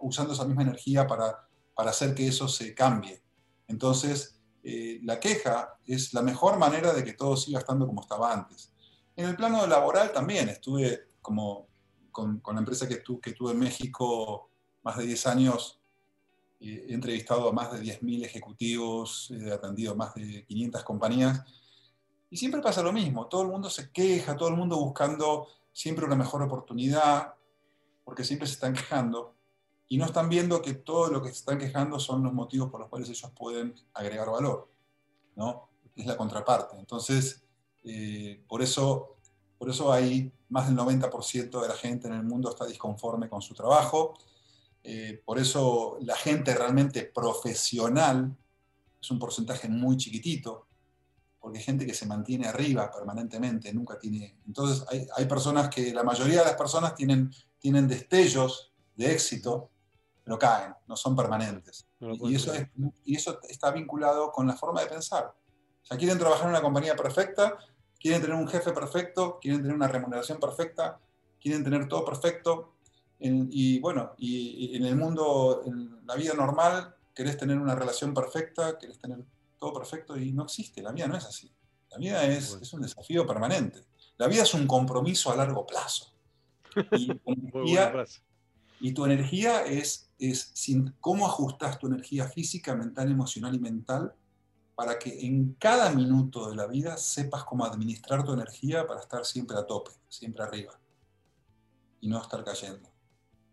[0.00, 1.46] usando esa misma energía para,
[1.76, 3.22] hacer que eso se cambie.
[3.68, 8.32] Entonces, eh, la queja es la mejor manera de que todo siga estando como estaba
[8.32, 8.72] antes.
[9.14, 11.68] En el plano laboral también estuve con,
[12.44, 14.50] la empresa que, que tuve en México
[14.82, 15.80] más de 10 años,
[16.58, 21.44] eh, he entrevistado a más de 10.000 ejecutivos, he atendido a más de 500 compañías,
[22.30, 26.04] y siempre pasa lo mismo, todo el mundo se queja, todo el mundo buscando siempre
[26.04, 27.34] una mejor oportunidad,
[28.04, 29.34] porque siempre se están quejando,
[29.88, 32.80] y no están viendo que todo lo que se están quejando son los motivos por
[32.80, 34.70] los cuales ellos pueden agregar valor,
[35.36, 35.70] ¿no?
[35.96, 36.76] Es la contraparte.
[36.76, 37.42] Entonces,
[37.84, 39.16] eh, por, eso,
[39.56, 43.40] por eso hay más del 90% de la gente en el mundo está disconforme con
[43.40, 44.14] su trabajo,
[44.84, 48.36] eh, por eso la gente realmente profesional
[49.00, 50.67] es un porcentaje muy chiquitito,
[51.40, 54.38] porque hay gente que se mantiene arriba permanentemente, nunca tiene...
[54.46, 59.70] Entonces hay, hay personas que, la mayoría de las personas tienen, tienen destellos de éxito,
[60.24, 61.86] pero caen, no son permanentes.
[62.00, 62.52] y, eso
[63.04, 65.24] y eso está vinculado con la forma de pensar.
[65.24, 67.56] O sea, quieren trabajar en una compañía perfecta,
[67.98, 71.00] quieren tener un jefe perfecto, quieren tener una remuneración perfecta,
[71.40, 72.74] quieren tener todo perfecto.
[73.20, 78.76] y bueno, y, en el mundo, en la vida normal, querés tener una relación perfecta,
[78.76, 79.24] querés tener
[79.58, 80.82] todo perfecto y no existe.
[80.82, 81.52] La vida no es así.
[81.90, 83.80] La vida es, es un desafío permanente.
[84.16, 86.12] La vida es un compromiso a largo plazo.
[86.92, 87.10] Y,
[88.80, 94.14] y tu energía es es sin, cómo ajustas tu energía física, mental, emocional y mental
[94.74, 99.24] para que en cada minuto de la vida sepas cómo administrar tu energía para estar
[99.24, 100.78] siempre a tope, siempre arriba
[102.00, 102.88] y no estar cayendo.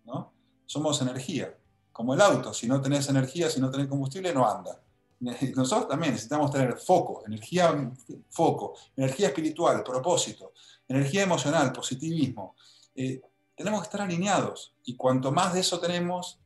[0.05, 0.33] ¿no?
[0.65, 1.57] Somos energía,
[1.91, 4.79] como el auto, si no tenés energía, si no tenés combustible, no anda.
[5.19, 7.91] Nosotros también necesitamos tener foco, energía,
[8.29, 10.53] foco, energía espiritual, propósito,
[10.87, 12.55] energía emocional, positivismo.
[12.93, 13.21] Eh,
[13.55, 16.39] tenemos que estar alineados y cuanto más de eso tenemos,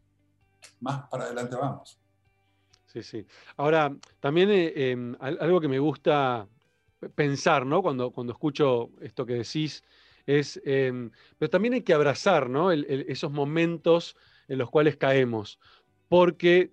[0.79, 1.99] más para adelante vamos.
[2.85, 3.25] Sí, sí.
[3.57, 6.47] Ahora, también eh, em, algo que me gusta
[7.15, 7.81] pensar, ¿no?
[7.81, 9.83] Cuando, cuando escucho esto que decís,
[10.25, 12.71] es, em, pero también hay que abrazar, ¿no?
[12.71, 14.15] esos momentos
[14.47, 15.59] en los cuales caemos,
[16.07, 16.71] porque,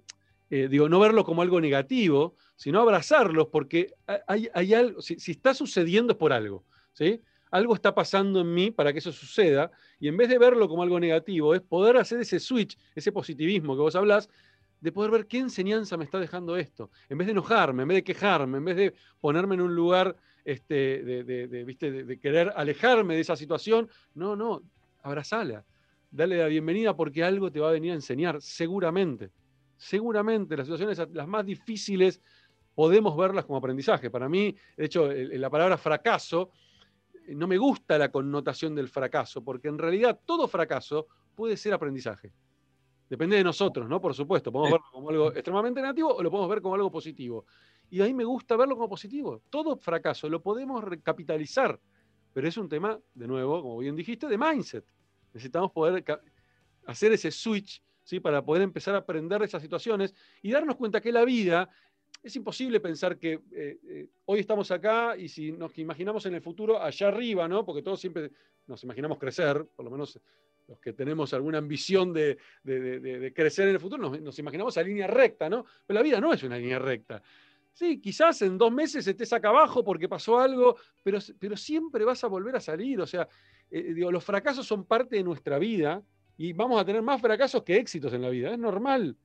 [0.51, 3.95] eh, digo, no verlo como algo negativo, sino abrazarlos, porque
[4.27, 7.21] hay, hay algo, si, está sucediendo es por algo, ¿sí?
[7.51, 10.83] algo está pasando en mí para que eso suceda, y en vez de verlo como
[10.83, 14.29] algo negativo, es poder hacer ese switch, ese positivismo que vos hablás,
[14.81, 17.97] de poder ver qué enseñanza me está dejando esto, en vez de enojarme, en vez
[17.97, 21.91] de quejarme, en vez de ponerme en un lugar este, de, ¿viste?
[21.91, 24.63] de, querer alejarme de esa situación, no, no,
[25.03, 25.65] abrazala,
[26.11, 29.31] dale la bienvenida porque algo te va a venir a enseñar, seguramente,
[29.77, 32.21] seguramente las situaciones las más difíciles
[32.75, 34.11] podemos verlas como aprendizaje.
[34.11, 36.51] Para mí, de hecho, la palabra fracaso
[37.29, 42.33] no me gusta la connotación del fracaso, porque en realidad todo fracaso puede ser aprendizaje.
[43.09, 44.01] Depende de nosotros, ¿no?
[44.01, 47.47] Por supuesto, podemos verlo como algo extremadamente negativo o lo podemos ver como algo positivo.
[47.89, 49.43] Y a mí me gusta verlo como positivo.
[49.49, 51.81] Todo fracaso lo podemos recapitalizar,
[52.33, 54.85] pero es un tema, de nuevo, como bien dijiste, de mindset.
[55.33, 56.05] Necesitamos poder
[56.87, 58.21] hacer ese switch ¿sí?
[58.21, 61.69] para poder empezar a aprender de esas situaciones y darnos cuenta que la vida
[62.23, 66.41] es imposible pensar que eh, eh, hoy estamos acá y si nos imaginamos en el
[66.41, 67.67] futuro allá arriba, ¿no?
[67.67, 68.31] Porque todos siempre
[68.67, 70.19] nos imaginamos crecer, por lo menos
[70.69, 72.39] los que tenemos alguna ambición de,
[73.35, 75.65] crecer en el futuro, nos, imaginamos a línea recta, ¿no?
[75.87, 77.23] Pero la vida no es una línea recta.
[77.73, 82.25] Sí, quizás en dos meses estés acá abajo porque pasó algo, pero, pero siempre vas
[82.25, 83.01] a volver a salir.
[83.01, 83.29] O sea,
[83.71, 86.03] eh, digo, los fracasos son parte de nuestra vida
[86.37, 88.53] y vamos a tener más fracasos que éxitos en la vida.
[88.53, 89.17] Es normal.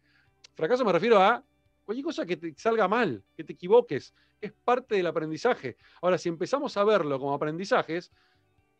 [0.55, 1.43] Fracaso me refiero a
[1.85, 5.77] Cualquier cosa que te salga mal, que te equivoques, es parte del aprendizaje.
[6.01, 8.11] Ahora, si empezamos a verlo como aprendizajes,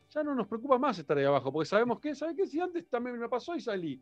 [0.10, 2.46] ya no nos preocupa más estar ahí abajo, porque sabemos que, ¿sabes qué?
[2.46, 4.02] Si antes también me pasó y salí.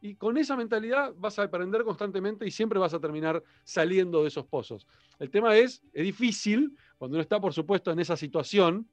[0.00, 4.28] Y con esa mentalidad vas a aprender constantemente y siempre vas a terminar saliendo de
[4.28, 4.86] esos pozos.
[5.18, 8.88] El tema es, es difícil, cuando uno está, por supuesto, en esa situación,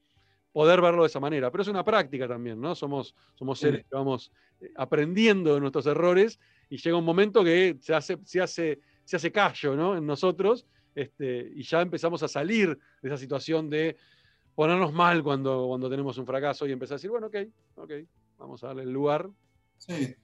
[0.56, 1.52] poder verlo de esa manera.
[1.52, 2.76] Pero es una práctica también, ¿no?
[2.76, 6.40] Somos, somos seres que vamos eh, aprendiendo de nuestros errores
[6.70, 9.96] y llega un momento que se hace, se hace se hace callo ¿no?
[9.96, 10.66] en nosotros
[10.96, 13.98] este, y ya empezamos a salir de esa situación de
[14.56, 17.36] ponernos mal cuando, cuando tenemos un fracaso y empezar a decir, bueno, ok,
[17.76, 17.92] ok,
[18.38, 19.30] vamos a darle el lugar.
[19.78, 20.16] Sí.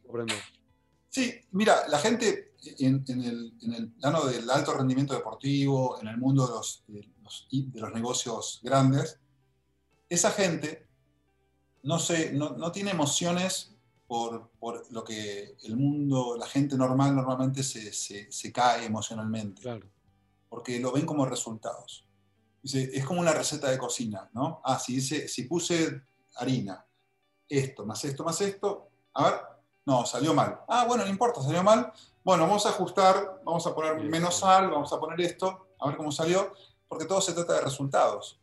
[1.10, 6.54] Sí, mira, la gente en, el, plano del alto rendimiento deportivo, en el mundo de
[6.54, 9.20] los, de los, negocios grandes,
[10.12, 10.86] esa gente
[11.84, 13.74] no, se, no, no tiene emociones
[14.08, 14.52] por,
[14.92, 19.62] lo que el mundo, la gente normal normalmente se, se, cae emocionalmente.
[19.62, 19.88] Claro.
[20.50, 22.06] Porque lo ven como resultados.
[22.62, 24.62] Dice, es como una receta de cocina, ¿no?
[24.66, 26.02] Ah, si, dice, si puse
[26.36, 26.86] harina,
[27.48, 29.40] esto, más esto, más esto, a ver,
[29.86, 30.60] no, salió mal.
[30.68, 31.94] Ah, bueno, no importa, salió mal.
[32.22, 35.96] Bueno, vamos a ajustar, vamos a poner menos sal, vamos a poner esto, a ver
[35.96, 36.52] cómo salió,
[36.90, 38.41] porque todo se trata de resultados.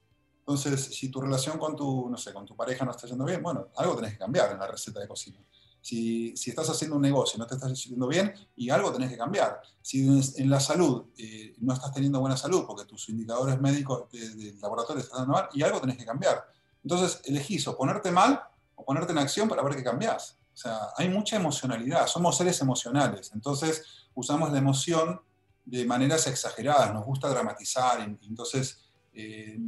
[0.48, 3.42] Entonces, si tu relación con tu, no sé, con tu pareja no está yendo bien,
[3.42, 5.38] bueno, algo tenés que cambiar en la receta de cocina.
[5.78, 9.10] Si, si estás haciendo un negocio y no te estás yendo bien, y algo tenés
[9.10, 9.60] que cambiar.
[9.82, 14.58] Si en, la salud eh, no estás teniendo buena salud porque tus indicadores médicos del
[14.58, 16.42] laboratorio están dando mal, y algo tenés que cambiar.
[16.82, 18.42] Entonces, elegís o ponerte mal
[18.74, 20.38] o ponerte en acción para ver qué cambias.
[20.54, 23.84] O sea, hay mucha emocionalidad, somos seres emocionales, entonces
[24.14, 25.20] usamos la emoción
[25.66, 28.78] de maneras exageradas, nos gusta dramatizar, y, entonces
[29.12, 29.58] eh,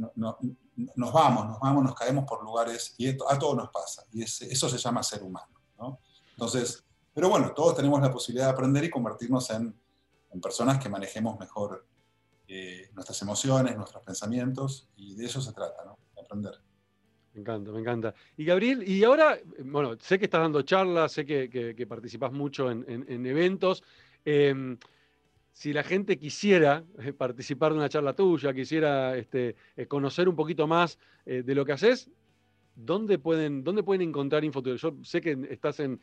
[0.95, 4.69] nos vamos, nos vamos, nos caemos por lugares, y a todos nos pasa, y eso
[4.69, 5.61] se llama ser humano.
[5.77, 5.99] ¿no?
[6.31, 9.75] Entonces, pero bueno, todos tenemos la posibilidad de aprender y convertirnos en,
[10.41, 11.85] personas que manejemos mejor
[12.47, 15.97] eh, nuestras emociones, nuestros pensamientos, y de eso se trata, ¿no?
[16.15, 16.53] De aprender.
[17.33, 18.15] Me encanta, me encanta.
[18.37, 23.25] Y Gabriel, y ahora, bueno, sé que estás dando charlas, sé que, participás mucho en,
[23.25, 23.83] eventos.
[24.23, 24.77] Em,
[25.51, 30.35] si la gente quisiera eh, participar de una charla tuya, quisiera este, eh, conocer un
[30.35, 32.09] poquito más eh, de lo que haces,
[32.75, 35.99] ¿dónde pueden, dónde pueden encontrar info Yo sé que estás en,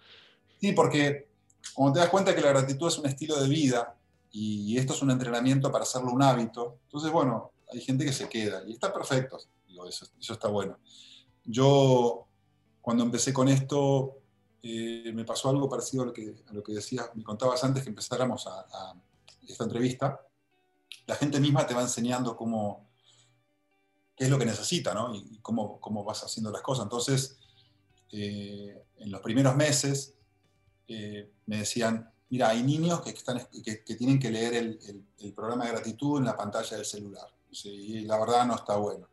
[0.59, 1.29] Sí, porque
[1.73, 3.95] como te das cuenta que la gratitud es un estilo de vida
[4.31, 8.29] y esto es un entrenamiento para hacerlo un hábito, entonces bueno, hay gente que se
[8.29, 10.77] queda y está perfecto, digo, eso, eso está bueno.
[11.43, 12.27] Yo
[12.81, 14.16] cuando empecé con esto
[14.67, 17.83] eh, me pasó algo parecido a lo que, a lo que decías, me contabas antes
[17.83, 18.93] que empezáramos a,
[19.47, 20.21] esta entrevista.
[21.05, 22.89] La gente misma te va enseñando cómo,
[24.15, 25.13] qué es lo que necesita, ¿no?
[25.15, 26.83] Y, cómo, cómo, vas haciendo las cosas.
[26.83, 27.37] Entonces,
[28.11, 30.15] eh, en los primeros meses
[30.87, 35.65] eh, me decían, mira, hay niños que, están, que, tienen que leer el, el, programa
[35.65, 37.27] de gratitud en la pantalla del celular.
[37.63, 39.07] y la verdad no está bueno.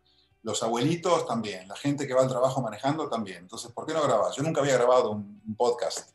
[0.45, 3.39] Los abuelitos también, la gente que va al trabajo manejando también.
[3.39, 4.37] Entonces, ¿por qué no grabas?
[4.37, 6.11] Yo nunca había grabado un, podcast.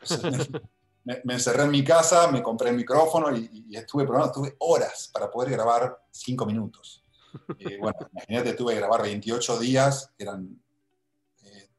[1.04, 5.28] me, encerré en mi casa, me compré el micrófono y, estuve probando, tuve horas para
[5.28, 7.04] poder grabar cinco minutos.
[7.58, 10.62] Eh, bueno, imagínate, tuve que grabar 28 días, eran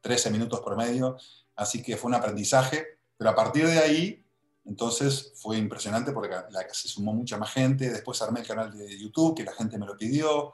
[0.02, 1.16] 13 eh, minutos por medio,
[1.56, 4.26] así que fue un aprendizaje, pero a partir de ahí,
[4.66, 6.36] entonces fue impresionante porque
[6.72, 9.86] se sumó mucha más gente, después armé el canal de YouTube, que la gente me
[9.86, 10.52] lo pidió,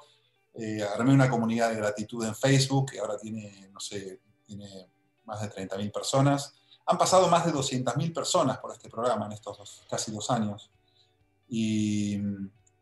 [0.55, 4.89] eh, armé una comunidad de gratitud en Facebook que ahora tiene, no sé, tiene
[5.25, 6.55] más de 30.000 personas.
[6.87, 10.71] Han pasado más de 200.000 personas por este programa en estos casi dos años.
[11.49, 12.21] Y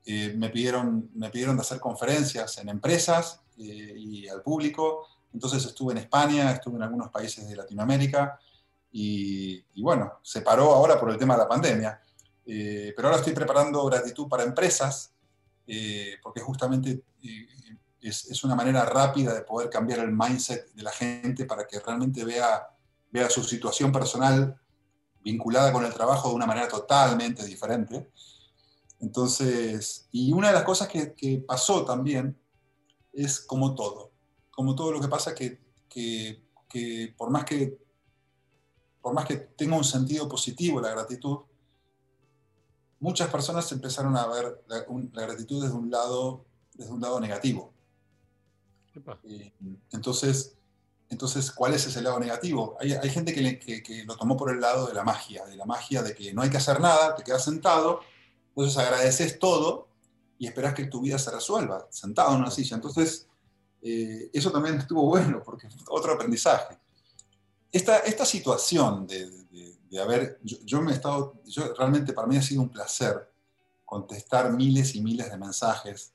[0.04, 5.06] eh, me, pidieron, me pidieron de hacer conferencias en empresas eh, y al público.
[5.34, 8.40] Entonces estuve en España, estuve en algunos países de Latinoamérica
[8.90, 12.00] y, y bueno, se paró ahora por el tema de la pandemia.
[12.46, 15.12] pero ahora estoy preparando gratitud para empresas
[15.70, 17.46] eh, porque justamente eh,
[18.00, 22.24] es, una manera rápida de poder cambiar el mindset de la gente para que realmente
[22.24, 22.66] vea,
[23.10, 24.58] vea su situación personal
[25.20, 28.10] vinculada con el trabajo de una manera totalmente diferente.
[29.00, 32.40] Entonces, y una de las cosas que, pasó también
[33.12, 34.12] es como todo,
[34.50, 37.78] como todo lo que pasa que, que, que, por, más que
[39.02, 41.38] por más que tenga un sentido positivo la gratitud,
[43.00, 44.84] muchas personas empezaron a ver la,
[45.26, 46.44] gratitud desde un lado,
[46.74, 47.72] desde un lado negativo.
[49.24, 49.52] Eh,
[49.92, 50.56] entonces,
[51.10, 52.76] entonces, ¿cuál es ese lado negativo?
[52.80, 56.14] Hay, gente que, lo tomó por el lado de la magia, de la magia de
[56.14, 58.00] que no hay que hacer nada, te quedas sentado,
[58.48, 59.88] entonces agradeces todo
[60.38, 62.76] y esperas que tu vida se resuelva, sentado en una silla.
[62.76, 63.26] Entonces,
[63.80, 66.78] eh, eso también estuvo bueno, porque otro aprendizaje.
[67.72, 69.30] Esta, esta situación de,
[69.90, 73.30] de haber, yo, me he estado, yo realmente para mí ha sido un placer
[73.84, 76.12] contestar miles y miles de mensajes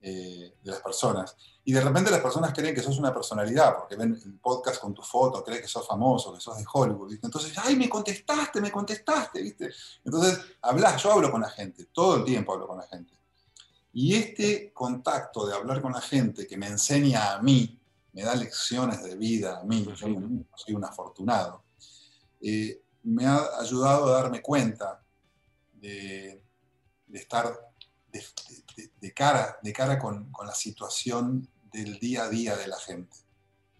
[0.00, 1.36] eh, de las personas.
[1.64, 4.94] Y de repente las personas creen que sos una personalidad, porque ven el podcast con
[4.94, 7.26] tu foto, creen que sos famoso, que sos de Hollywood, ¿viste?
[7.26, 9.70] Entonces, ay, me contestaste, me contestaste, ¿viste?
[10.04, 13.12] Entonces, hablas, yo hablo con la gente, todo el tiempo hablo con la gente.
[13.92, 17.78] Y este contacto de hablar con la gente que me enseña a mí,
[18.14, 21.62] me da lecciones de vida a mí, yo soy un afortunado,
[22.42, 25.02] eh, me ha ayudado a darme cuenta
[25.74, 26.42] de,
[27.12, 27.58] estar
[29.00, 33.16] de, cara, de cara con, la situación del día a día de la gente,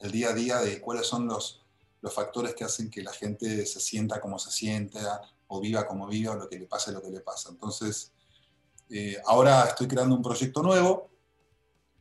[0.01, 1.65] el día a día de cuáles son los,
[2.01, 6.07] los factores que hacen que la gente se sienta como se sienta o viva como
[6.07, 7.51] viva o lo que le pase lo que le pasa.
[7.51, 8.13] Entonces,
[8.91, 11.12] eh, ahora estoy creando un proyecto nuevo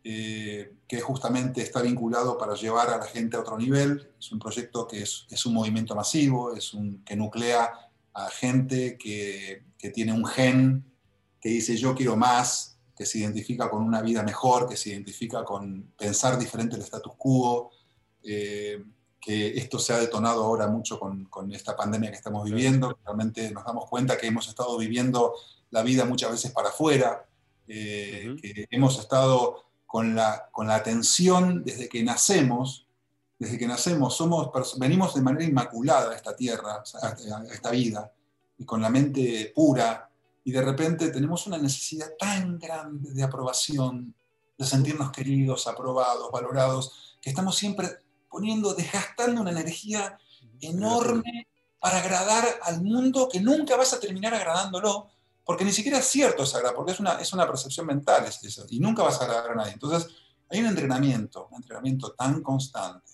[0.04, 4.10] eh, que justamente está vinculado para llevar a la gente a otro nivel.
[4.20, 7.72] Es un proyecto que es, es un movimiento masivo, es un, que nuclea
[8.14, 10.84] a gente que, que, tiene un gen
[11.40, 15.44] que dice yo quiero más, que se identifica con una vida mejor, que se identifica
[15.44, 17.72] con pensar diferente el status quo,
[18.24, 18.84] eh,
[19.20, 22.98] que esto se ha detonado ahora mucho con, con, esta pandemia que estamos viviendo.
[23.06, 25.36] Realmente nos damos cuenta que hemos estado viviendo
[25.70, 27.28] la vida muchas veces para afuera,
[27.68, 32.88] eh, que hemos estado con la, con la atención desde que nacemos,
[33.38, 38.10] desde que nacemos, somos, venimos de manera inmaculada a esta tierra, a esta vida,
[38.58, 40.10] y con la mente pura,
[40.46, 44.16] y de repente tenemos una necesidad tan grande de aprobación,
[44.58, 47.90] de sentirnos queridos, aprobados, valorados, que estamos siempre
[48.30, 50.18] poniendo, desgastando una energía
[50.62, 51.50] enorme
[51.82, 55.10] para agradar al mundo que nunca vas a terminar agradándolo,
[55.44, 58.66] porque ni siquiera es cierto agrado, porque es una, es una percepción mental, es eso,
[58.70, 59.74] y nunca vas a agradar a nadie.
[59.74, 60.08] Entonces,
[60.50, 63.12] hay un entrenamiento, un entrenamiento tan constante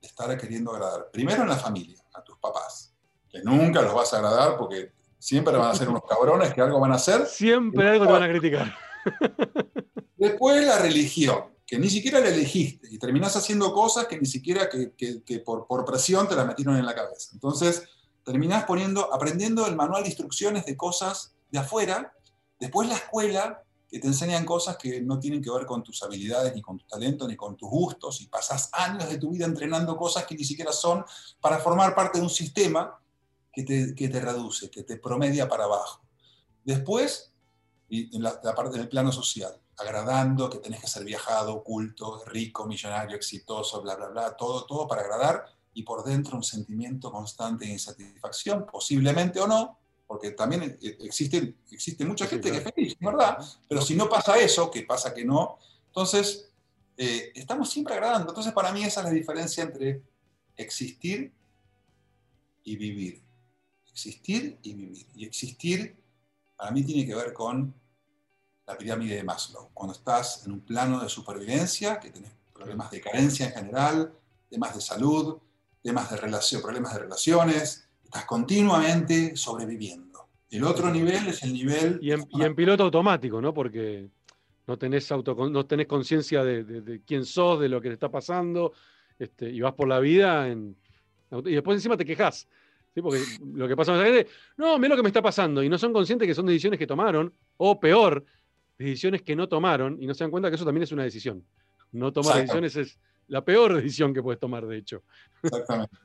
[0.00, 1.10] de estar queriendo agradar.
[1.12, 2.92] Primero en la familia, a tus papás,
[3.28, 6.78] que nunca los vas a agradar porque siempre van a ser unos cabrones que algo
[6.80, 7.26] van a hacer.
[7.26, 8.76] Siempre algo te van a criticar.
[10.16, 14.68] Después la religión, que ni siquiera la elegiste y terminás haciendo cosas que ni siquiera
[14.68, 17.30] que, que, por, por presión te la metieron en la cabeza.
[17.32, 17.88] Entonces,
[18.24, 22.12] terminás poniendo, aprendiendo el manual de instrucciones de cosas de afuera,
[22.58, 26.52] después la escuela, que te enseñan cosas que no tienen que ver con tus habilidades,
[26.52, 29.96] ni con tu talento, ni con tus gustos, y pasas años de tu vida entrenando
[29.96, 31.04] cosas que ni siquiera son
[31.40, 32.98] para formar parte de un sistema
[33.52, 36.02] que te, que te reduce, que te promedia para abajo.
[36.64, 37.32] Después,
[37.88, 43.14] en la, parte del plano social, agradando, que tenés que ser viajado, culto, rico, millonario,
[43.14, 47.74] exitoso, bla, bla, bla, todo, todo para agradar, y por dentro un sentimiento constante de
[47.74, 52.96] insatisfacción, posiblemente o no, porque también e, e, existe, existe mucha gente que es feliz,
[53.00, 53.38] ¿verdad?
[53.68, 56.50] Pero si no pasa eso, que pasa que no, entonces
[56.96, 58.30] eh, estamos siempre agradando.
[58.30, 60.02] Entonces para mí esa es la diferencia entre
[60.56, 61.32] existir
[62.62, 63.22] y vivir.
[63.90, 65.06] Existir y vivir.
[65.14, 65.96] Y existir
[66.56, 67.74] para mí tiene que ver con
[68.66, 69.70] la pirámide de Maslow.
[69.74, 74.14] Cuando estás en un plano de supervivencia, que tenés problemas de carencia en general,
[74.48, 75.38] temas de salud,
[75.82, 80.28] temas de relación, problemas de relaciones, Estás continuamente sobreviviendo.
[80.48, 81.98] El otro nivel es el nivel...
[82.00, 83.52] Y en, piloto automático, ¿no?
[83.52, 84.08] Porque
[84.68, 88.72] no tenés, auto, no tenés conciencia de, quién sos, de lo que te está pasando,
[89.18, 90.76] este, y vas por la vida en,
[91.44, 92.46] y después encima te quejas.
[92.94, 93.02] ¿sí?
[93.02, 93.20] Porque
[93.52, 95.76] lo que pasa con la gente, no, mira lo que me está pasando, y no
[95.76, 98.24] son conscientes que son decisiones que tomaron, o peor,
[98.78, 101.44] decisiones que no tomaron, y no se dan cuenta que eso también es una decisión.
[101.90, 102.96] No tomar decisiones es
[103.26, 105.02] la peor decisión que puedes tomar, de hecho.
[105.42, 105.96] Exactamente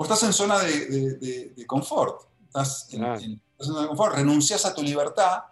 [0.00, 2.22] o estás en zona de, confort.
[2.46, 5.42] Estás en, zona de confort, renuncias a tu libertad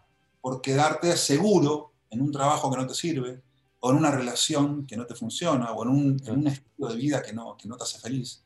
[0.40, 3.42] por quedarte seguro en un trabajo que no te sirve,
[3.80, 7.34] o en una relación que no te funciona, o en un, estilo de vida que
[7.34, 8.42] no, que no te hace feliz.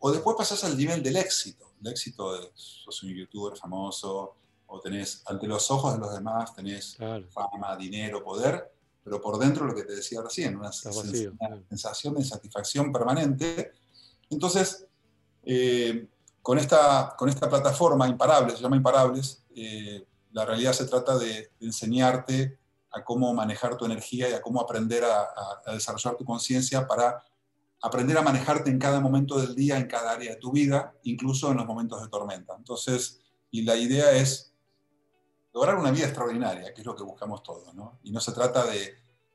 [0.00, 1.70] O después pasas al nivel del éxito.
[1.80, 4.34] El éxito de, sos un youtuber famoso,
[4.66, 8.72] o tenés, ante los ojos de los demás, tenés fama, dinero, poder,
[9.04, 13.70] pero por dentro lo que te decía recién, una, sensación de insatisfacción permanente.
[14.28, 14.88] Entonces,
[15.46, 16.08] eh,
[16.42, 21.52] con, esta, con esta plataforma Imparables, se llama Imparables, eh, la realidad se trata de,
[21.60, 22.58] enseñarte
[22.90, 27.24] a cómo manejar tu energía y a cómo aprender a, desarrollar tu conciencia para
[27.82, 31.50] aprender a manejarte en cada momento del día, en cada área de tu vida, incluso
[31.50, 32.54] en los momentos de tormenta.
[32.56, 33.20] Entonces,
[33.50, 34.54] y la idea es
[35.52, 37.98] lograr una vida extraordinaria, que es lo que buscamos todos, ¿no?
[38.02, 38.94] Y no se trata de,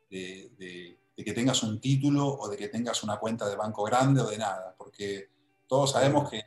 [0.10, 4.22] de, de que tengas un título o de que tengas una cuenta de banco grande
[4.22, 5.30] o de nada, porque
[5.70, 6.44] todos sabemos que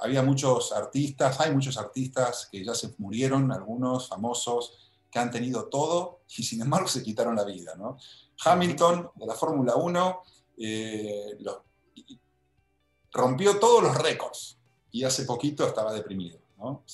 [0.00, 5.68] había muchos artistas, hay muchos artistas que ya se murieron, algunos famosos, que han tenido
[5.68, 7.74] todo y sin embargo se quitaron la vida.
[7.76, 7.98] ¿no?
[8.44, 10.22] Hamilton de la Fórmula 1
[10.58, 11.38] eh,
[13.12, 14.58] rompió todos los récords
[14.92, 16.38] y hace poquito estaba deprimido.
[16.58, 16.84] ¿no?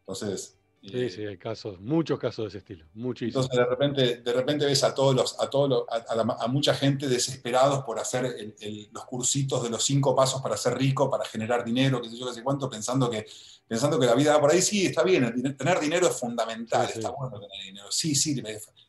[0.00, 3.44] Entonces, Sí, sí, hay casos, muchos casos de ese estilo, muchísimos.
[3.44, 7.84] Entonces de repente, de repente ves a todos los, a todos a, mucha gente desesperados
[7.84, 8.34] por hacer
[8.90, 12.26] los cursitos de los cinco pasos para ser rico, para generar dinero, qué sé yo,
[12.26, 13.24] qué sé cuánto, pensando que,
[13.68, 14.60] pensando que la vida va por ahí.
[14.60, 17.86] Sí, está bien, tener dinero es fundamental, está bueno tener dinero.
[17.92, 18.42] Sí, sí,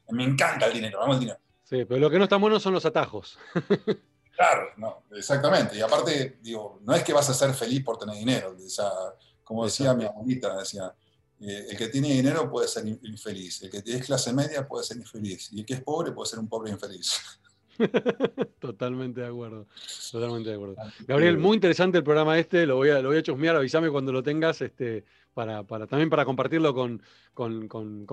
[0.09, 1.39] me, encanta el dinero, vamos al dinero.
[1.63, 3.37] Sí, pero lo que no está bueno son los atajos.
[4.35, 5.77] claro, no, exactamente.
[5.77, 8.55] Y aparte, digo, no es que vas a ser feliz por tener dinero.
[8.57, 8.89] O sea,
[9.43, 10.91] como decía mi abuelita, decía,
[11.39, 14.97] eh, el que tiene dinero puede ser infeliz, el que es clase media puede ser
[14.97, 17.19] infeliz, y el que es pobre puede ser un pobre infeliz.
[18.59, 19.67] Totalmente de acuerdo.
[20.11, 20.75] Totalmente de acuerdo.
[21.07, 24.11] Gabriel, muy interesante el programa este, lo voy a, lo voy a chusmear, avísame cuando
[24.11, 25.03] lo tengas, este,
[25.33, 27.01] para, también para compartirlo con,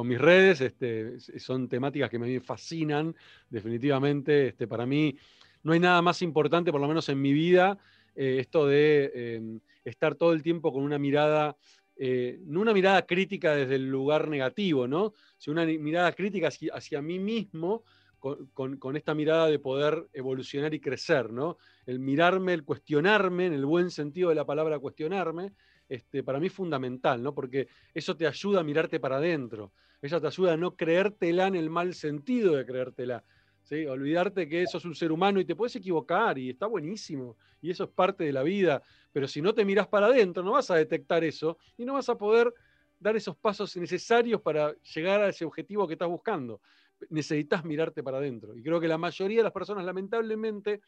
[0.04, 0.60] mis redes.
[0.60, 3.14] Este, son temáticas que me fascinan,
[3.48, 4.48] definitivamente.
[4.48, 5.16] Este, para mí
[5.62, 7.78] no hay nada más importante, por lo menos en mi vida,
[8.14, 11.56] eh, esto de eh, estar todo el tiempo con una mirada
[12.02, 15.12] eh, no una mirada crítica desde el lugar negativo, ¿no?
[15.36, 17.84] sino una mirada crítica hacia, mí mismo,
[18.18, 21.58] con, esta mirada de poder evolucionar y crecer, ¿no?
[21.84, 25.52] El mirarme, el cuestionarme, en el buen sentido de la palabra cuestionarme,
[25.90, 27.34] este, para mí es fundamental, ¿no?
[27.34, 31.54] Porque eso te ayuda a mirarte para adentro, eso te ayuda a no creértela en
[31.54, 33.24] el mal sentido de creértela,
[33.70, 33.86] ¿sí?
[33.86, 37.70] Olvidarte que eso es un ser humano y te puedes equivocar y está buenísimo, y
[37.70, 40.70] eso es parte de la vida, pero si no te miras para adentro, no vas
[40.70, 42.52] a detectar eso y no vas a poder
[42.98, 46.60] dar esos pasos necesarios para llegar a ese objetivo que estás buscando.
[47.08, 48.54] Necesitas mirarte para adentro.
[48.54, 50.82] Y creo que la mayoría de las personas, lamentablemente,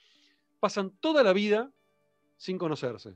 [0.61, 1.71] pasan toda la vida
[2.37, 3.15] sin conocerse.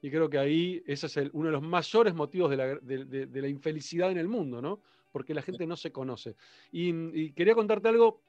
[0.00, 4.18] Y creo que ahí ese es uno de los mayores motivos de la, infelicidad en
[4.18, 4.80] el mundo, ¿no?
[5.12, 6.36] Porque la gente no se conoce.
[6.72, 8.22] y quería contarte algo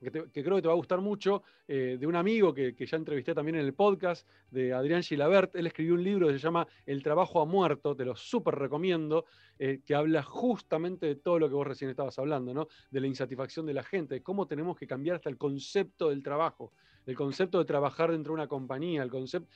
[0.00, 3.34] que, creo que te va a gustar mucho, eh, de un amigo que, ya entrevisté
[3.34, 5.54] también en el podcast, de Adrián Gilabert.
[5.56, 9.24] Él escribió un libro que se llama El trabajo ha muerto, te lo súper recomiendo,
[9.58, 12.68] eh, que habla justamente de todo lo que vos recién estabas hablando, ¿no?
[12.90, 16.22] de la insatisfacción de la gente, de cómo tenemos que cambiar hasta el concepto del
[16.22, 16.72] trabajo,
[17.06, 19.48] el concepto de trabajar dentro de una compañía, el concepto...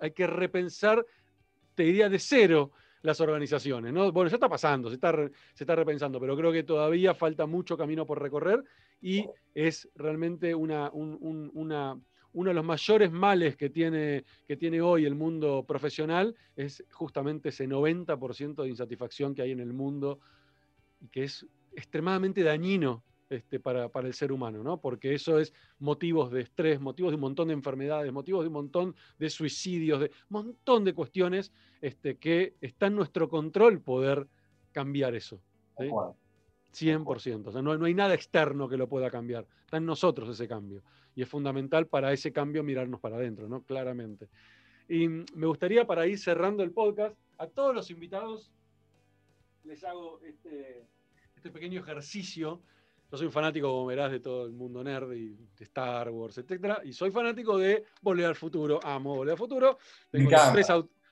[0.00, 1.04] hay que repensar,
[1.74, 2.70] te diría, de cero
[3.04, 3.92] las organizaciones.
[3.92, 4.10] ¿no?
[4.12, 5.12] Bueno, ya está pasando, se está,
[5.52, 8.64] se está repensando, pero creo que todavía falta mucho camino por recorrer
[9.02, 12.00] y es realmente una, uno
[12.32, 17.68] de los mayores males que tiene, que tiene hoy el mundo profesional, es justamente ese
[17.68, 20.20] 90% de insatisfacción que hay en el mundo
[20.98, 24.80] y que es extremadamente dañino este, para, el ser humano, ¿no?
[24.80, 28.54] Porque eso es motivos de estrés, motivos de un montón de enfermedades, motivos de un
[28.54, 34.28] montón de suicidios, de un montón de cuestiones este, que está en nuestro control poder
[34.72, 35.40] cambiar eso.
[35.76, 37.46] 100%.
[37.46, 39.46] O sea, no, no, hay nada externo que lo pueda cambiar.
[39.64, 40.82] Está en nosotros ese cambio.
[41.14, 43.62] Y es fundamental para ese cambio mirarnos para adentro, ¿no?
[43.62, 44.28] Claramente.
[44.88, 48.52] Y me gustaría, para ir cerrando el podcast, a todos los invitados
[49.64, 50.86] les hago este,
[51.36, 52.62] este pequeño ejercicio.
[53.14, 56.36] Yo soy un fanático, como verás, de todo el mundo nerd y de Star Wars,
[56.36, 56.78] etc.
[56.82, 58.80] Y soy fanático de Volver al Futuro.
[58.82, 59.78] Amo Volver al Futuro.
[60.10, 60.66] Tengo los tres,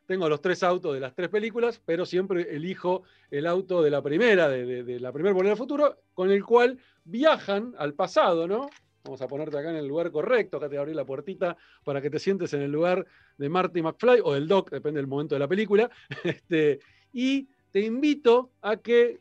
[0.04, 4.02] tengo los tres autos de las tres películas, pero siempre elijo el auto de la
[4.02, 8.68] primera, de, la primera Volver al Futuro, con el cual viajan al pasado, ¿no?
[9.04, 12.10] Vamos a ponerte acá en el lugar correcto, acá te abrí la puertita para que
[12.10, 13.06] te sientes en el lugar
[13.38, 15.88] de Marty McFly o del Doc, depende del momento de la película.
[16.24, 16.80] Este,
[17.12, 19.20] y te invito a que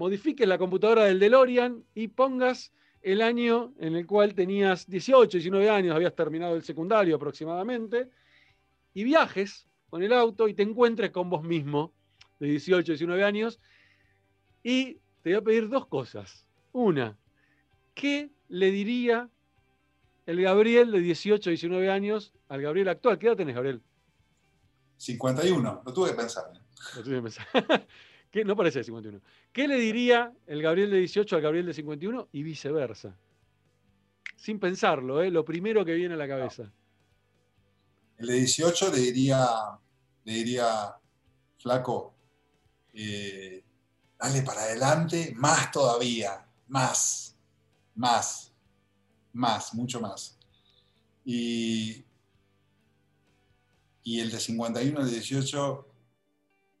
[0.00, 2.72] modifiques la computadora del DeLorean y pongas
[3.02, 8.08] el año en el cual tenías 18, 19 años, habías terminado el secundario aproximadamente,
[8.94, 11.92] y viajes con el auto y te encuentres con vos mismo
[12.38, 13.60] de 18, 19 años.
[14.62, 16.46] Y te voy a pedir dos cosas.
[16.72, 17.18] Una,
[17.94, 19.28] ¿qué le diría
[20.24, 23.18] el Gabriel de 18, 19 años al Gabriel actual?
[23.18, 23.82] ¿Qué edad tenés, Gabriel?
[24.96, 26.44] 51, lo tuve que pensar.
[26.54, 26.58] ¿eh?
[26.96, 27.86] Lo tuve que pensar.
[28.30, 28.44] ¿Qué?
[28.44, 29.20] No parece 51.
[29.52, 33.16] ¿Qué le diría el Gabriel de 18 al Gabriel de 51 y viceversa?
[34.36, 35.30] Sin pensarlo, ¿eh?
[35.30, 36.72] lo primero que viene a la cabeza.
[38.16, 39.46] El de 18 le diría,
[40.24, 40.94] le diría
[41.58, 42.14] flaco,
[42.94, 43.64] eh,
[44.18, 47.36] dale para adelante, más todavía, más,
[47.96, 48.52] más,
[49.32, 50.38] más, mucho más.
[51.24, 52.04] Y,
[54.04, 55.88] y el de 51, el de 18,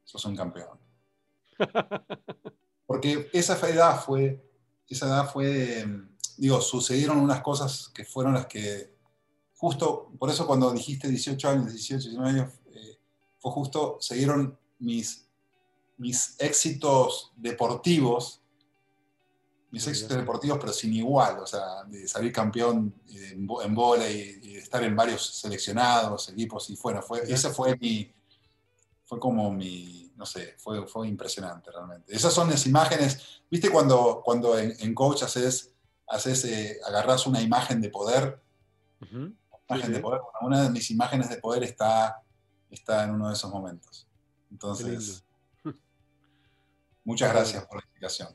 [0.04, 0.79] sos un campeón.
[2.86, 4.44] Porque esa edad fue,
[4.88, 5.86] esa edad fue,
[6.36, 8.90] digo, sucedieron unas cosas que fueron las que
[9.60, 12.98] justo, por eso cuando dijiste 18 años, 18, 19 años, eh,
[13.38, 15.26] fue justo, se dieron mis,
[15.98, 18.40] mis éxitos deportivos,
[19.70, 24.56] mis éxitos deportivos, pero sin igual, o sea, de salir campeón en, en bola y,
[24.56, 28.10] estar en varios seleccionados, equipos, y bueno, fue, ese fue mi,
[29.04, 32.14] fue como mi, no sé, fue, fue impresionante realmente.
[32.14, 35.72] Esas son las imágenes, viste cuando, cuando en, coach haces,
[36.06, 38.38] haces eh, agarras una imagen de poder,
[39.00, 42.22] imagen de poder, una de mis imágenes de poder está,
[42.70, 44.06] está en uno de esos momentos.
[44.50, 45.24] Entonces,
[47.04, 48.28] muchas gracias por la explicación.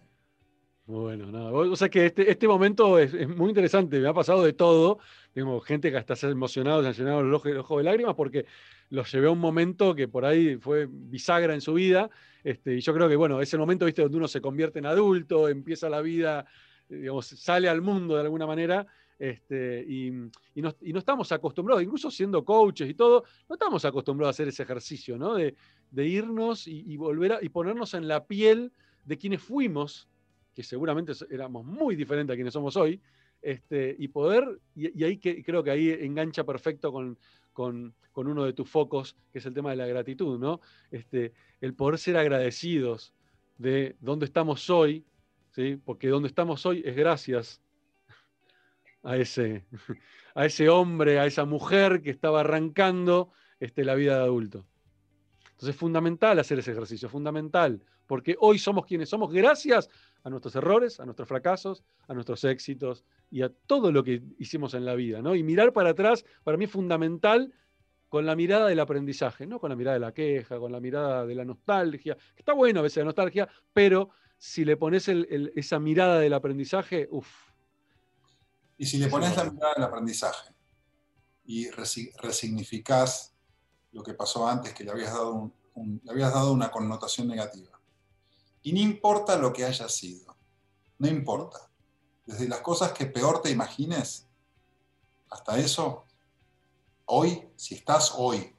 [0.88, 1.52] Bueno, nada.
[1.52, 4.00] O sea que este, este momento es, muy interesante.
[4.00, 5.00] Me ha pasado de todo.
[5.34, 7.84] Tengo gente que hasta se ha emocionado, se ha llenado el ojo, el ojo, de
[7.86, 8.46] lágrimas porque
[8.92, 12.12] los llevé a un momento que por ahí fue bisagra en su vida.
[12.44, 15.50] Este, y yo creo que, bueno, ese momento, viste, donde uno se convierte en adulto,
[15.50, 16.46] empieza la vida,
[16.88, 18.86] digamos, sale al mundo de alguna manera.
[19.18, 24.50] Este, y, no, estamos acostumbrados, incluso siendo coaches y todo, no estamos acostumbrados a hacer
[24.50, 25.34] ese ejercicio, ¿no?
[25.34, 25.56] De,
[25.96, 28.72] irnos y, volver a, y ponernos en la piel
[29.04, 30.08] de quienes fuimos
[30.56, 33.00] que seguramente éramos muy diferentes a quienes somos hoy,
[33.42, 37.20] este, y poder, y, ahí que, creo que ahí engancha perfecto con,
[37.52, 40.62] con, uno de tus focos, que es el tema de la gratitud, ¿no?
[40.90, 43.14] Este, el poder ser agradecidos
[43.58, 45.06] de dónde estamos hoy,
[45.52, 45.78] ¿sí?
[45.84, 47.62] porque donde estamos hoy es gracias
[49.04, 49.66] a ese,
[50.36, 54.66] a ese hombre, a esa mujer que estaba arrancando este, la vida de adulto.
[55.44, 59.90] Entonces es fundamental hacer ese ejercicio, fundamental, porque hoy somos quienes somos gracias
[60.26, 64.74] a nuestros errores, a nuestros fracasos, a nuestros éxitos y a todo lo que hicimos
[64.74, 65.22] en la vida.
[65.22, 65.36] ¿no?
[65.36, 67.54] Y mirar para atrás, para mí es fundamental
[68.10, 71.28] con la mirada del aprendizaje, no con la mirada de la queja, con la mirada
[71.28, 72.18] de la nostalgia.
[72.36, 77.30] Está bueno a veces la nostalgia, pero si le pones esa mirada del aprendizaje, uff.
[78.80, 80.50] Y si le pones la mirada del aprendizaje
[81.46, 83.36] y resignificás
[83.92, 87.75] lo que pasó antes, que le habías dado, le habías dado una connotación negativa
[88.66, 90.36] y no importa lo que haya sido,
[90.98, 91.70] no importa.
[92.26, 94.28] Desde las cosas que peor te imagines,
[95.30, 96.04] hasta eso,
[97.06, 98.56] hoy, si estás hoy,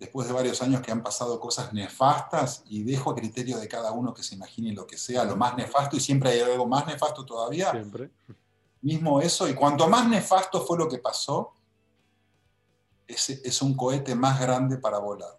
[0.00, 3.92] después de varios años que han pasado cosas nefastas, y dejo a criterio de cada
[3.92, 6.84] uno que se imagine lo que sea, lo más nefasto, y siempre hay algo más
[6.84, 7.70] nefasto todavía.
[7.70, 8.10] Siempre.
[8.82, 11.54] Mismo eso, y cuanto más nefasto fue lo que pasó,
[13.06, 15.38] es, es un cohete más grande para volar.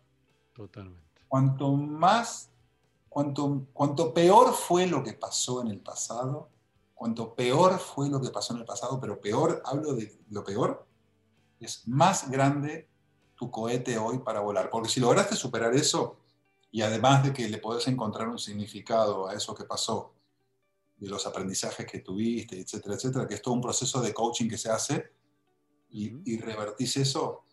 [0.53, 1.25] Totalmente.
[1.27, 2.49] Cuanto más
[3.73, 6.49] cuanto, peor fue lo que pasó en el pasado,
[6.93, 10.85] cuanto peor fue lo que pasó en el pasado, pero peor, hablo de lo peor,
[11.59, 12.87] es más grande
[13.35, 14.69] tu cohete hoy para volar.
[14.69, 16.17] Porque si lograste superar eso,
[16.71, 20.13] y además de que le podés encontrar un significado a eso que pasó,
[20.97, 24.57] de los aprendizajes que tuviste, etcétera, etcétera, que es todo un proceso de coaching que
[24.57, 25.11] se hace,
[25.89, 27.43] y, y revertís eso,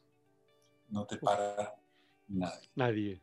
[0.89, 1.75] no te para
[2.29, 2.69] nadie.
[2.75, 3.23] Nadie.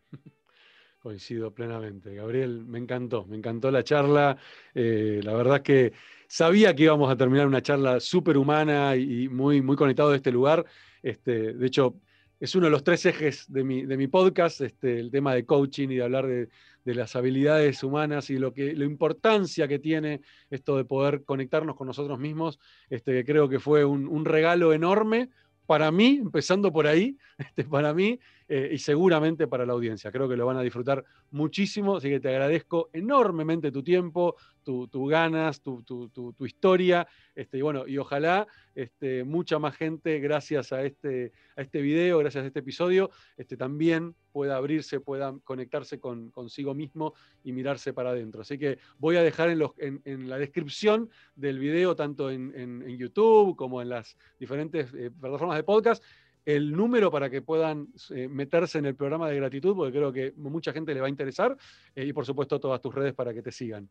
[1.02, 2.14] Coincido plenamente.
[2.14, 4.38] Gabriel, me encantó, me encantó la charla.
[4.76, 5.94] Eh, la verdad es que
[6.28, 10.32] sabía que íbamos a terminar una charla súper humana y muy, muy conectado de este
[10.32, 10.64] lugar.
[11.02, 11.96] Este, de hecho,
[12.40, 15.44] es uno de los tres ejes de mi, de mi podcast, este, el tema de
[15.44, 16.50] coaching y de hablar de,
[16.86, 20.22] las habilidades humanas y lo que, la importancia que tiene
[20.52, 22.60] esto de poder conectarnos con nosotros mismos,
[22.92, 25.30] este, que creo que fue un, un regalo enorme
[25.66, 28.20] para mí, empezando por ahí, este, para mí
[28.54, 30.12] eh, y seguramente para la audiencia.
[30.12, 35.06] Creo que lo van a disfrutar muchísimo, así que te agradezco enormemente tu tiempo, tu
[35.08, 38.46] ganas, tu, tu, historia, este, y bueno, y ojalá
[38.76, 43.56] este, mucha más gente, gracias a este, a este video, gracias a este episodio, este,
[43.56, 47.14] también pueda abrirse, pueda conectarse con, consigo mismo
[47.46, 48.42] y mirarse para adentro.
[48.42, 52.98] Así que voy a dejar en, los, en, la descripción del video, tanto en, en,
[52.98, 56.04] YouTube como en las diferentes eh, plataformas de podcast,
[56.46, 60.34] el número para que puedan eh, meterse en el programa de gratitud, porque creo que
[60.38, 61.56] mucha gente le va a interesar,
[61.96, 63.90] eh, y por supuesto todas tus redes para que te sigan.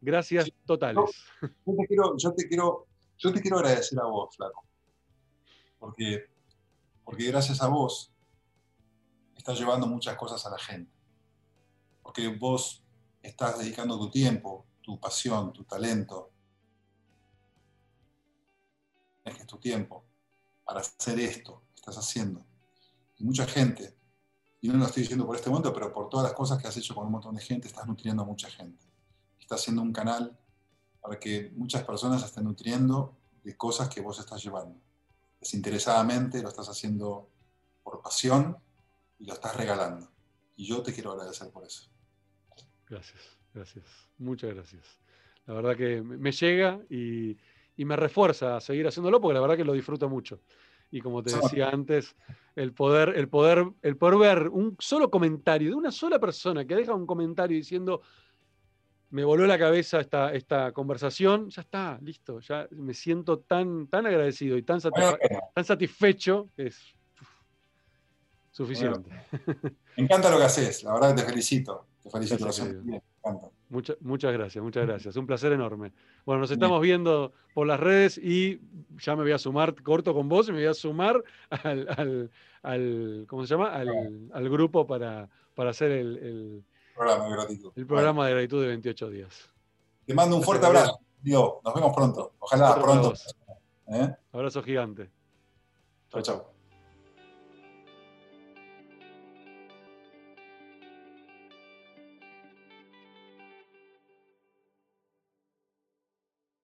[0.00, 1.04] Gracias totales.
[1.40, 2.86] Yo, te quiero, yo, te quiero,
[3.18, 4.64] yo te quiero agradecer a vos, Flaco,
[5.78, 6.26] porque,
[7.04, 8.12] porque gracias a vos
[9.36, 10.92] estás llevando muchas cosas a la gente,
[12.02, 12.84] porque vos
[13.22, 16.32] estás dedicando tu tiempo, tu pasión, tu talento,
[19.24, 20.04] es tu tiempo
[20.64, 22.46] para hacer esto que estás haciendo.
[23.18, 23.96] Y mucha gente,
[24.60, 26.76] y no lo estoy diciendo por este momento, pero por todas las cosas que has
[26.76, 28.84] hecho con un montón de gente, estás nutriendo a mucha gente.
[29.40, 30.38] Estás haciendo un canal
[31.00, 34.80] para que muchas personas estén nutriendo de cosas que vos estás llevando.
[35.40, 37.28] Desinteresadamente lo estás haciendo
[37.82, 38.56] por pasión
[39.18, 40.08] y lo estás regalando.
[40.56, 41.90] Y yo te quiero agradecer por eso.
[42.88, 43.20] Gracias,
[43.52, 43.84] gracias.
[44.18, 44.84] Muchas gracias.
[45.46, 47.36] La verdad que me llega y,
[47.76, 50.40] y me refuerza a seguir haciéndolo porque la verdad que lo disfruto mucho.
[50.92, 52.14] Y como te decía antes,
[52.54, 56.76] el poder, el poder, el poder ver un solo comentario de una sola persona que
[56.76, 58.02] deja un comentario diciendo
[59.10, 64.06] me voló la cabeza esta, esta conversación, ya está, listo, ya me siento tan, tan
[64.06, 66.94] agradecido y tan, tan satisfecho, es,
[68.52, 69.10] Suficiente.
[69.96, 71.86] me encanta lo que haces, la verdad te felicito.
[72.02, 72.46] Te felicito.
[74.00, 75.16] Muchas gracias, muchas gracias.
[75.16, 75.92] Un placer enorme.
[76.24, 78.60] Bueno, nos estamos viendo por las redes y
[78.98, 83.46] ya me voy a sumar, corto con vos y me voy a sumar al, ¿cómo
[83.46, 83.72] se llama?
[83.72, 86.62] Al, grupo para, para hacer el,
[86.94, 87.72] programa de gratitud.
[87.74, 89.50] El programa de gratitud de 28 días.
[90.06, 91.00] Te mando un fuerte abrazo.
[91.20, 92.32] Dios, nos vemos pronto.
[92.40, 93.14] Ojalá pronto.
[93.88, 94.14] ¿Eh?
[94.32, 95.10] Abrazo gigante.
[96.10, 96.51] Chao, chao.